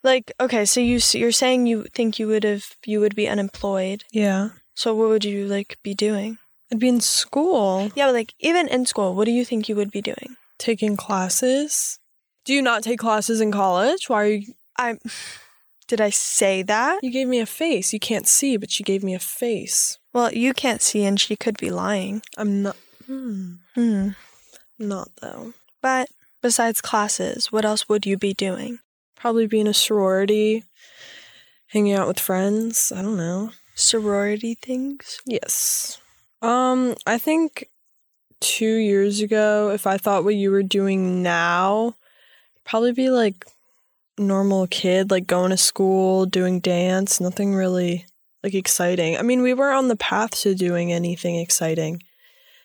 Like, 0.03 0.31
okay, 0.39 0.65
so 0.65 0.79
you 0.79 0.99
you're 1.13 1.31
saying 1.31 1.67
you 1.67 1.85
think 1.93 2.17
you 2.17 2.27
would 2.27 2.43
have 2.43 2.75
you 2.85 2.99
would 2.99 3.15
be 3.15 3.27
unemployed. 3.27 4.03
Yeah. 4.11 4.49
So 4.73 4.95
what 4.95 5.09
would 5.09 5.25
you 5.25 5.45
like 5.45 5.77
be 5.83 5.93
doing? 5.93 6.39
I'd 6.71 6.79
be 6.79 6.87
in 6.89 7.01
school 7.01 7.91
Yeah, 7.95 8.07
but 8.07 8.13
like 8.13 8.33
even 8.39 8.67
in 8.67 8.85
school, 8.85 9.13
what 9.13 9.25
do 9.25 9.31
you 9.31 9.45
think 9.45 9.69
you 9.69 9.75
would 9.75 9.91
be 9.91 10.01
doing? 10.01 10.37
taking 10.57 10.95
classes. 10.95 11.97
Do 12.45 12.53
you 12.53 12.61
not 12.61 12.83
take 12.83 12.99
classes 12.99 13.41
in 13.41 13.51
college? 13.51 14.09
Why 14.09 14.23
are 14.23 14.27
you 14.27 14.53
I 14.81 14.97
Did 15.87 16.01
I 16.01 16.09
say 16.09 16.63
that? 16.63 16.99
You 17.03 17.11
gave 17.11 17.27
me 17.27 17.39
a 17.39 17.45
face. 17.45 17.93
You 17.93 17.99
can't 17.99 18.27
see, 18.27 18.57
but 18.57 18.79
you 18.79 18.85
gave 18.85 19.03
me 19.03 19.13
a 19.13 19.19
face. 19.19 19.99
Well, 20.13 20.33
you 20.33 20.53
can't 20.53 20.81
see 20.81 21.03
and 21.03 21.19
she 21.19 21.35
could 21.35 21.57
be 21.57 21.69
lying. 21.69 22.21
I'm 22.37 22.61
not 22.63 22.77
hmm, 23.05 23.53
Hmm. 23.75 24.09
not 24.79 25.09
though. 25.21 25.53
But 25.81 26.09
besides 26.41 26.81
classes, 26.81 27.51
what 27.51 27.65
else 27.65 27.87
would 27.89 28.05
you 28.05 28.17
be 28.17 28.33
doing? 28.33 28.79
Probably 29.15 29.47
be 29.47 29.59
in 29.59 29.67
a 29.67 29.73
sorority, 29.73 30.63
hanging 31.67 31.93
out 31.93 32.07
with 32.07 32.19
friends. 32.19 32.91
I 32.95 33.01
don't 33.01 33.17
know. 33.17 33.51
Sorority 33.75 34.55
things? 34.55 35.19
Yes. 35.25 35.99
Um, 36.41 36.95
I 37.05 37.17
think 37.17 37.69
two 38.39 38.75
years 38.75 39.21
ago, 39.21 39.69
if 39.69 39.85
I 39.85 39.97
thought 39.97 40.23
what 40.23 40.35
you 40.35 40.51
were 40.51 40.63
doing 40.63 41.21
now, 41.21 41.95
probably 42.65 42.91
be 42.93 43.09
like 43.09 43.45
normal 44.17 44.67
kid, 44.67 45.11
like 45.11 45.27
going 45.27 45.51
to 45.51 45.57
school, 45.57 46.25
doing 46.25 46.59
dance, 46.59 47.19
nothing 47.19 47.55
really 47.55 48.05
like 48.43 48.53
exciting. 48.53 49.17
I 49.17 49.21
mean, 49.21 49.41
we 49.41 49.53
weren't 49.53 49.77
on 49.77 49.87
the 49.87 49.95
path 49.95 50.31
to 50.41 50.55
doing 50.55 50.91
anything 50.91 51.35
exciting. 51.35 52.01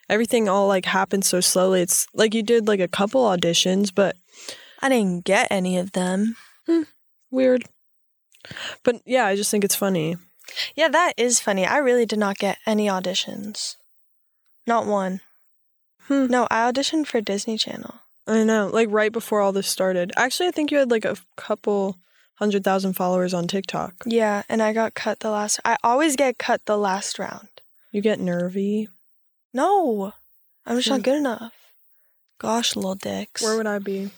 Everything 0.08 0.48
all 0.48 0.68
like 0.68 0.84
happened 0.84 1.24
so 1.24 1.40
slowly. 1.40 1.82
It's 1.82 2.06
like 2.14 2.34
you 2.34 2.42
did 2.42 2.68
like 2.68 2.80
a 2.80 2.88
couple 2.88 3.22
auditions, 3.24 3.92
but 3.94 4.16
I 4.80 4.88
didn't 4.88 5.24
get 5.24 5.48
any 5.50 5.78
of 5.78 5.92
them. 5.92 6.36
weird. 7.30 7.64
But 8.84 9.02
yeah, 9.04 9.26
I 9.26 9.36
just 9.36 9.50
think 9.50 9.64
it's 9.64 9.74
funny. 9.74 10.16
Yeah, 10.76 10.88
that 10.88 11.14
is 11.16 11.40
funny. 11.40 11.66
I 11.66 11.78
really 11.78 12.06
did 12.06 12.18
not 12.20 12.38
get 12.38 12.58
any 12.66 12.86
auditions. 12.86 13.76
Not 14.66 14.86
one. 14.86 15.20
Hmm. 16.02 16.26
No, 16.26 16.46
I 16.50 16.70
auditioned 16.70 17.08
for 17.08 17.20
Disney 17.20 17.58
Channel. 17.58 17.94
I 18.26 18.42
know, 18.44 18.68
like 18.72 18.88
right 18.90 19.12
before 19.12 19.40
all 19.40 19.52
this 19.52 19.68
started. 19.68 20.12
Actually, 20.16 20.48
I 20.48 20.52
think 20.52 20.70
you 20.70 20.78
had 20.78 20.90
like 20.90 21.04
a 21.04 21.16
couple 21.36 21.96
hundred 22.36 22.64
thousand 22.64 22.94
followers 22.94 23.32
on 23.32 23.46
TikTok. 23.46 23.94
Yeah, 24.04 24.42
and 24.48 24.62
I 24.62 24.72
got 24.72 24.94
cut 24.94 25.20
the 25.20 25.30
last 25.30 25.60
I 25.64 25.76
always 25.82 26.16
get 26.16 26.38
cut 26.38 26.64
the 26.66 26.76
last 26.76 27.18
round. 27.18 27.48
You 27.92 28.02
get 28.02 28.20
nervy. 28.20 28.88
No. 29.54 30.12
I'm 30.66 30.76
just 30.76 30.88
not 30.88 31.02
good 31.02 31.16
enough. 31.16 31.52
Gosh, 32.38 32.74
little 32.76 32.96
dicks. 32.96 33.42
Where 33.42 33.56
would 33.56 33.66
I 33.66 33.78
be? 33.78 34.10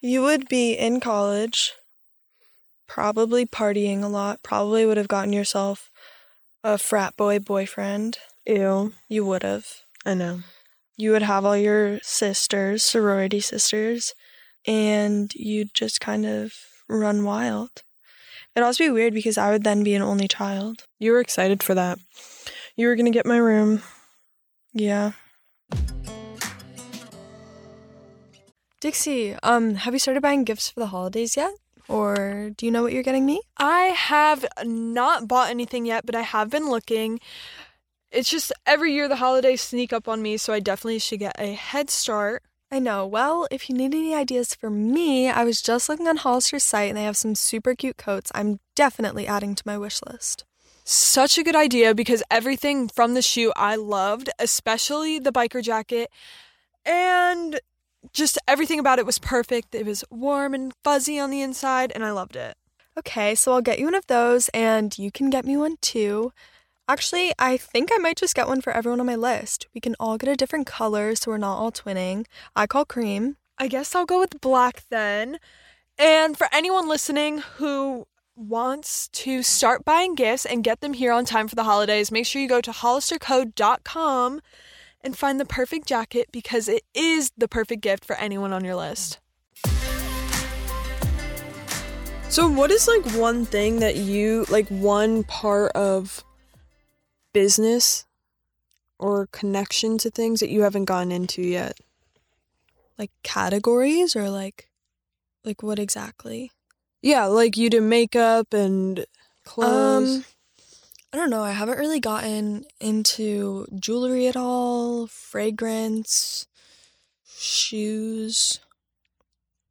you 0.00 0.22
would 0.22 0.48
be 0.48 0.74
in 0.74 1.00
college, 1.00 1.72
probably 2.86 3.44
partying 3.44 4.02
a 4.02 4.08
lot, 4.08 4.42
probably 4.42 4.86
would 4.86 4.96
have 4.96 5.08
gotten 5.08 5.32
yourself 5.32 5.90
a 6.62 6.78
frat 6.78 7.16
boy 7.16 7.38
boyfriend. 7.38 8.18
Ew. 8.46 8.92
You 9.08 9.24
would 9.26 9.42
have. 9.42 9.66
I 10.06 10.14
know. 10.14 10.40
You 10.98 11.12
would 11.12 11.22
have 11.22 11.46
all 11.46 11.56
your 11.56 12.00
sisters, 12.02 12.82
sorority 12.82 13.40
sisters, 13.40 14.14
and 14.66 15.32
you'd 15.34 15.72
just 15.72 16.00
kind 16.00 16.26
of 16.26 16.52
run 16.88 17.24
wild. 17.24 17.70
It'd 18.54 18.66
also 18.66 18.84
be 18.84 18.90
weird 18.90 19.14
because 19.14 19.38
I 19.38 19.52
would 19.52 19.62
then 19.62 19.84
be 19.84 19.94
an 19.94 20.02
only 20.02 20.26
child. 20.26 20.84
You 20.98 21.12
were 21.12 21.20
excited 21.20 21.62
for 21.62 21.74
that. 21.74 22.00
You 22.74 22.88
were 22.88 22.96
gonna 22.96 23.12
get 23.12 23.24
my 23.24 23.36
room. 23.36 23.82
Yeah. 24.74 25.12
Dixie, 28.80 29.34
um, 29.42 29.76
have 29.76 29.94
you 29.94 30.00
started 30.00 30.20
buying 30.20 30.44
gifts 30.44 30.68
for 30.70 30.80
the 30.80 30.86
holidays 30.86 31.36
yet? 31.36 31.52
Or 31.88 32.50
do 32.56 32.66
you 32.66 32.72
know 32.72 32.82
what 32.82 32.92
you're 32.92 33.02
getting 33.02 33.24
me? 33.24 33.40
I 33.56 33.84
have 33.96 34.44
not 34.64 35.26
bought 35.26 35.50
anything 35.50 35.86
yet, 35.86 36.04
but 36.04 36.14
I 36.14 36.22
have 36.22 36.50
been 36.50 36.68
looking. 36.68 37.20
It's 38.10 38.30
just 38.30 38.52
every 38.66 38.92
year 38.94 39.08
the 39.08 39.16
holidays 39.16 39.60
sneak 39.60 39.92
up 39.92 40.08
on 40.08 40.22
me, 40.22 40.36
so 40.36 40.52
I 40.52 40.60
definitely 40.60 40.98
should 40.98 41.18
get 41.18 41.36
a 41.38 41.52
head 41.52 41.90
start. 41.90 42.42
I 42.70 42.78
know. 42.78 43.06
Well, 43.06 43.48
if 43.50 43.68
you 43.68 43.76
need 43.76 43.94
any 43.94 44.14
ideas 44.14 44.54
for 44.54 44.68
me, 44.68 45.30
I 45.30 45.44
was 45.44 45.62
just 45.62 45.88
looking 45.88 46.06
on 46.06 46.18
Hollister's 46.18 46.64
site 46.64 46.88
and 46.88 46.98
they 46.98 47.04
have 47.04 47.16
some 47.16 47.34
super 47.34 47.74
cute 47.74 47.96
coats 47.96 48.30
I'm 48.34 48.60
definitely 48.74 49.26
adding 49.26 49.54
to 49.54 49.62
my 49.64 49.78
wish 49.78 50.00
list. 50.06 50.44
Such 50.84 51.38
a 51.38 51.42
good 51.42 51.56
idea 51.56 51.94
because 51.94 52.22
everything 52.30 52.88
from 52.88 53.14
the 53.14 53.22
shoe 53.22 53.52
I 53.56 53.76
loved, 53.76 54.30
especially 54.38 55.18
the 55.18 55.32
biker 55.32 55.62
jacket. 55.62 56.10
And 56.84 57.60
just 58.12 58.38
everything 58.46 58.78
about 58.78 58.98
it 58.98 59.06
was 59.06 59.18
perfect. 59.18 59.74
It 59.74 59.86
was 59.86 60.04
warm 60.10 60.54
and 60.54 60.72
fuzzy 60.84 61.18
on 61.18 61.30
the 61.30 61.42
inside, 61.42 61.92
and 61.94 62.04
I 62.04 62.10
loved 62.10 62.36
it. 62.36 62.56
Okay, 62.98 63.34
so 63.34 63.52
I'll 63.52 63.60
get 63.60 63.78
you 63.78 63.86
one 63.86 63.94
of 63.94 64.06
those, 64.06 64.48
and 64.50 64.96
you 64.98 65.10
can 65.10 65.30
get 65.30 65.44
me 65.44 65.56
one 65.56 65.76
too. 65.80 66.32
Actually, 66.90 67.32
I 67.38 67.58
think 67.58 67.90
I 67.92 67.98
might 67.98 68.16
just 68.16 68.34
get 68.34 68.48
one 68.48 68.62
for 68.62 68.72
everyone 68.72 68.98
on 68.98 69.04
my 69.04 69.14
list. 69.14 69.66
We 69.74 69.80
can 69.80 69.94
all 70.00 70.16
get 70.16 70.30
a 70.30 70.36
different 70.36 70.66
color 70.66 71.14
so 71.14 71.30
we're 71.30 71.36
not 71.36 71.58
all 71.58 71.70
twinning. 71.70 72.24
I 72.56 72.66
call 72.66 72.86
cream. 72.86 73.36
I 73.58 73.68
guess 73.68 73.94
I'll 73.94 74.06
go 74.06 74.18
with 74.20 74.40
black 74.40 74.84
then. 74.88 75.38
And 75.98 76.38
for 76.38 76.46
anyone 76.50 76.88
listening 76.88 77.42
who 77.56 78.06
wants 78.34 79.08
to 79.08 79.42
start 79.42 79.84
buying 79.84 80.14
gifts 80.14 80.46
and 80.46 80.64
get 80.64 80.80
them 80.80 80.94
here 80.94 81.12
on 81.12 81.26
time 81.26 81.46
for 81.46 81.56
the 81.56 81.64
holidays, 81.64 82.10
make 82.10 82.24
sure 82.24 82.40
you 82.40 82.48
go 82.48 82.62
to 82.62 82.70
hollistercode.com 82.70 84.40
and 85.02 85.18
find 85.18 85.38
the 85.38 85.44
perfect 85.44 85.86
jacket 85.86 86.28
because 86.32 86.68
it 86.68 86.84
is 86.94 87.32
the 87.36 87.48
perfect 87.48 87.82
gift 87.82 88.02
for 88.02 88.16
anyone 88.16 88.54
on 88.54 88.64
your 88.64 88.76
list. 88.76 89.18
So, 92.30 92.48
what 92.48 92.70
is 92.70 92.88
like 92.88 93.04
one 93.14 93.44
thing 93.44 93.80
that 93.80 93.96
you 93.96 94.46
like 94.48 94.68
one 94.68 95.24
part 95.24 95.72
of 95.72 96.24
business 97.32 98.06
or 98.98 99.26
connection 99.28 99.98
to 99.98 100.10
things 100.10 100.40
that 100.40 100.50
you 100.50 100.62
haven't 100.62 100.86
gotten 100.86 101.12
into 101.12 101.42
yet? 101.42 101.78
Like 102.98 103.10
categories 103.22 104.16
or 104.16 104.28
like 104.30 104.68
like 105.44 105.62
what 105.62 105.78
exactly? 105.78 106.50
Yeah, 107.00 107.26
like 107.26 107.56
you 107.56 107.70
do 107.70 107.80
makeup 107.80 108.52
and 108.52 109.06
clothes. 109.44 110.16
Um 110.18 110.24
I 111.12 111.16
don't 111.16 111.30
know. 111.30 111.42
I 111.42 111.52
haven't 111.52 111.78
really 111.78 112.00
gotten 112.00 112.66
into 112.80 113.66
jewelry 113.78 114.26
at 114.26 114.36
all, 114.36 115.06
fragrance, 115.06 116.46
shoes, 117.24 118.60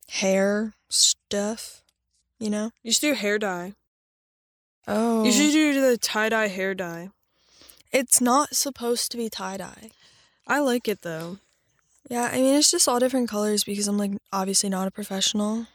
hair 0.09 0.73
stuff, 0.89 1.83
you 2.39 2.49
know? 2.49 2.71
you 2.81 2.91
should 2.91 3.01
do 3.01 3.13
hair 3.13 3.37
dye. 3.37 3.73
Oh. 4.87 5.23
You 5.23 5.31
should 5.31 5.51
do 5.51 5.79
the 5.79 5.97
tie 5.97 6.29
dye 6.29 6.47
hair 6.47 6.73
dye. 6.73 7.09
It's 7.91 8.21
not 8.21 8.55
supposed 8.55 9.11
to 9.11 9.17
be 9.17 9.29
tie 9.29 9.57
dye. 9.57 9.91
I 10.47 10.59
like 10.59 10.87
it 10.87 11.01
though. 11.01 11.37
Yeah, 12.09 12.29
I 12.31 12.37
mean, 12.37 12.55
it's 12.55 12.71
just 12.71 12.87
all 12.87 12.99
different 12.99 13.29
colors 13.29 13.63
because 13.63 13.87
I'm 13.87 13.97
like 13.97 14.11
obviously 14.31 14.69
not 14.69 14.87
a 14.87 14.91
professional, 14.91 15.67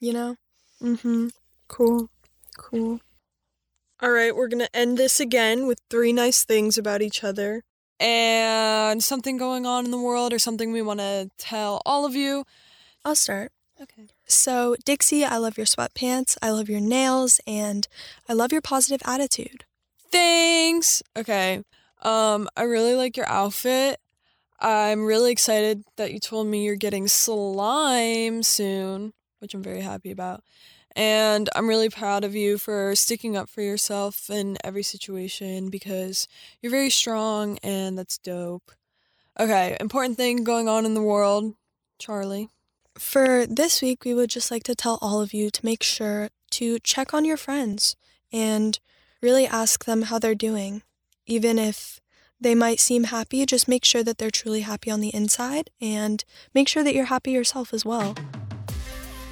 you 0.00 0.12
know? 0.12 0.36
Mm-hmm. 0.82 1.28
Cool. 1.68 2.08
Cool. 2.56 3.00
All 4.00 4.10
right, 4.10 4.34
we're 4.34 4.48
going 4.48 4.64
to 4.64 4.76
end 4.76 4.96
this 4.96 5.18
again 5.20 5.66
with 5.66 5.80
three 5.90 6.12
nice 6.12 6.44
things 6.44 6.78
about 6.78 7.02
each 7.02 7.24
other 7.24 7.64
and 7.98 9.02
something 9.02 9.36
going 9.36 9.66
on 9.66 9.84
in 9.84 9.90
the 9.90 9.98
world 9.98 10.32
or 10.32 10.38
something 10.38 10.72
we 10.72 10.82
want 10.82 11.00
to 11.00 11.30
tell 11.36 11.82
all 11.84 12.06
of 12.06 12.14
you. 12.14 12.44
I'll 13.04 13.16
start. 13.16 13.50
Okay. 13.80 14.06
So, 14.26 14.76
Dixie, 14.84 15.24
I 15.24 15.36
love 15.36 15.56
your 15.56 15.66
sweatpants, 15.66 16.36
I 16.42 16.50
love 16.50 16.68
your 16.68 16.80
nails, 16.80 17.40
and 17.46 17.86
I 18.28 18.32
love 18.32 18.52
your 18.52 18.60
positive 18.60 19.00
attitude. 19.04 19.64
Thanks. 20.10 21.02
Okay. 21.16 21.62
Um 22.02 22.48
I 22.56 22.62
really 22.62 22.94
like 22.94 23.16
your 23.16 23.28
outfit. 23.28 24.00
I'm 24.60 25.04
really 25.04 25.30
excited 25.30 25.84
that 25.96 26.12
you 26.12 26.18
told 26.18 26.48
me 26.48 26.64
you're 26.64 26.76
getting 26.76 27.06
slime 27.06 28.42
soon, 28.42 29.12
which 29.38 29.54
I'm 29.54 29.62
very 29.62 29.82
happy 29.82 30.10
about. 30.10 30.42
And 30.96 31.48
I'm 31.54 31.68
really 31.68 31.88
proud 31.88 32.24
of 32.24 32.34
you 32.34 32.58
for 32.58 32.96
sticking 32.96 33.36
up 33.36 33.48
for 33.48 33.62
yourself 33.62 34.28
in 34.30 34.56
every 34.64 34.82
situation 34.82 35.70
because 35.70 36.26
you're 36.60 36.72
very 36.72 36.90
strong 36.90 37.58
and 37.62 37.96
that's 37.96 38.18
dope. 38.18 38.72
Okay, 39.38 39.76
important 39.78 40.16
thing 40.16 40.42
going 40.42 40.68
on 40.68 40.84
in 40.84 40.94
the 40.94 41.02
world. 41.02 41.54
Charli. 42.00 42.48
For 42.98 43.46
this 43.46 43.80
week, 43.80 44.04
we 44.04 44.12
would 44.12 44.30
just 44.30 44.50
like 44.50 44.64
to 44.64 44.74
tell 44.74 44.98
all 45.00 45.20
of 45.20 45.32
you 45.32 45.50
to 45.50 45.64
make 45.64 45.84
sure 45.84 46.30
to 46.52 46.80
check 46.80 47.14
on 47.14 47.24
your 47.24 47.36
friends 47.36 47.94
and 48.32 48.80
really 49.20 49.46
ask 49.46 49.84
them 49.84 50.02
how 50.02 50.18
they're 50.18 50.34
doing. 50.34 50.82
Even 51.26 51.58
if 51.58 52.00
they 52.40 52.54
might 52.54 52.80
seem 52.80 53.04
happy, 53.04 53.44
just 53.44 53.68
make 53.68 53.84
sure 53.84 54.04
that 54.04 54.18
they're 54.18 54.30
truly 54.30 54.60
happy 54.60 54.90
on 54.90 55.00
the 55.00 55.14
inside 55.14 55.70
and 55.80 56.24
make 56.54 56.68
sure 56.68 56.84
that 56.84 56.94
you're 56.94 57.06
happy 57.06 57.32
yourself 57.32 57.74
as 57.74 57.84
well. 57.84 58.14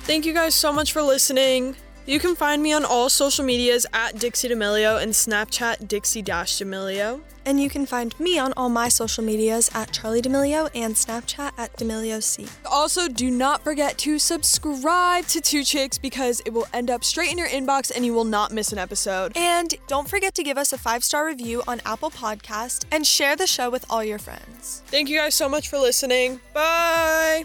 Thank 0.02 0.26
you 0.26 0.32
guys 0.32 0.54
so 0.54 0.72
much 0.72 0.92
for 0.92 1.02
listening. 1.02 1.76
You 2.06 2.20
can 2.20 2.36
find 2.36 2.62
me 2.62 2.72
on 2.72 2.84
all 2.84 3.08
social 3.08 3.44
medias 3.44 3.84
at 3.92 4.16
Dixie 4.16 4.46
D'Amelio 4.46 5.02
and 5.02 5.12
Snapchat 5.12 5.88
Dixie 5.88 6.22
D'Amelio. 6.22 7.20
And 7.44 7.60
you 7.60 7.68
can 7.68 7.84
find 7.84 8.18
me 8.20 8.38
on 8.38 8.52
all 8.56 8.68
my 8.68 8.88
social 8.88 9.24
medias 9.24 9.68
at 9.74 9.92
Charli 9.92 10.22
D'Amelio 10.22 10.70
and 10.72 10.94
Snapchat 10.94 11.50
at 11.58 11.76
D'Amelio 11.76 12.22
C. 12.22 12.46
Also, 12.64 13.08
do 13.08 13.28
not 13.28 13.64
forget 13.64 13.98
to 13.98 14.20
subscribe 14.20 15.26
to 15.26 15.40
Two 15.40 15.64
Chicks 15.64 15.98
because 15.98 16.40
it 16.46 16.52
will 16.52 16.68
end 16.72 16.90
up 16.90 17.02
straight 17.02 17.32
in 17.32 17.38
your 17.38 17.48
inbox 17.48 17.90
and 17.94 18.04
you 18.06 18.14
will 18.14 18.24
not 18.24 18.52
miss 18.52 18.72
an 18.72 18.78
episode. 18.78 19.32
And 19.36 19.74
don't 19.88 20.08
forget 20.08 20.34
to 20.36 20.44
give 20.44 20.58
us 20.58 20.72
a 20.72 20.78
five 20.78 21.02
star 21.02 21.26
review 21.26 21.64
on 21.66 21.80
Apple 21.84 22.10
Podcast 22.10 22.84
and 22.92 23.04
share 23.04 23.34
the 23.34 23.48
show 23.48 23.68
with 23.68 23.84
all 23.90 24.04
your 24.04 24.20
friends. 24.20 24.82
Thank 24.86 25.08
you 25.08 25.18
guys 25.18 25.34
so 25.34 25.48
much 25.48 25.68
for 25.68 25.78
listening. 25.78 26.40
Bye. 26.54 27.44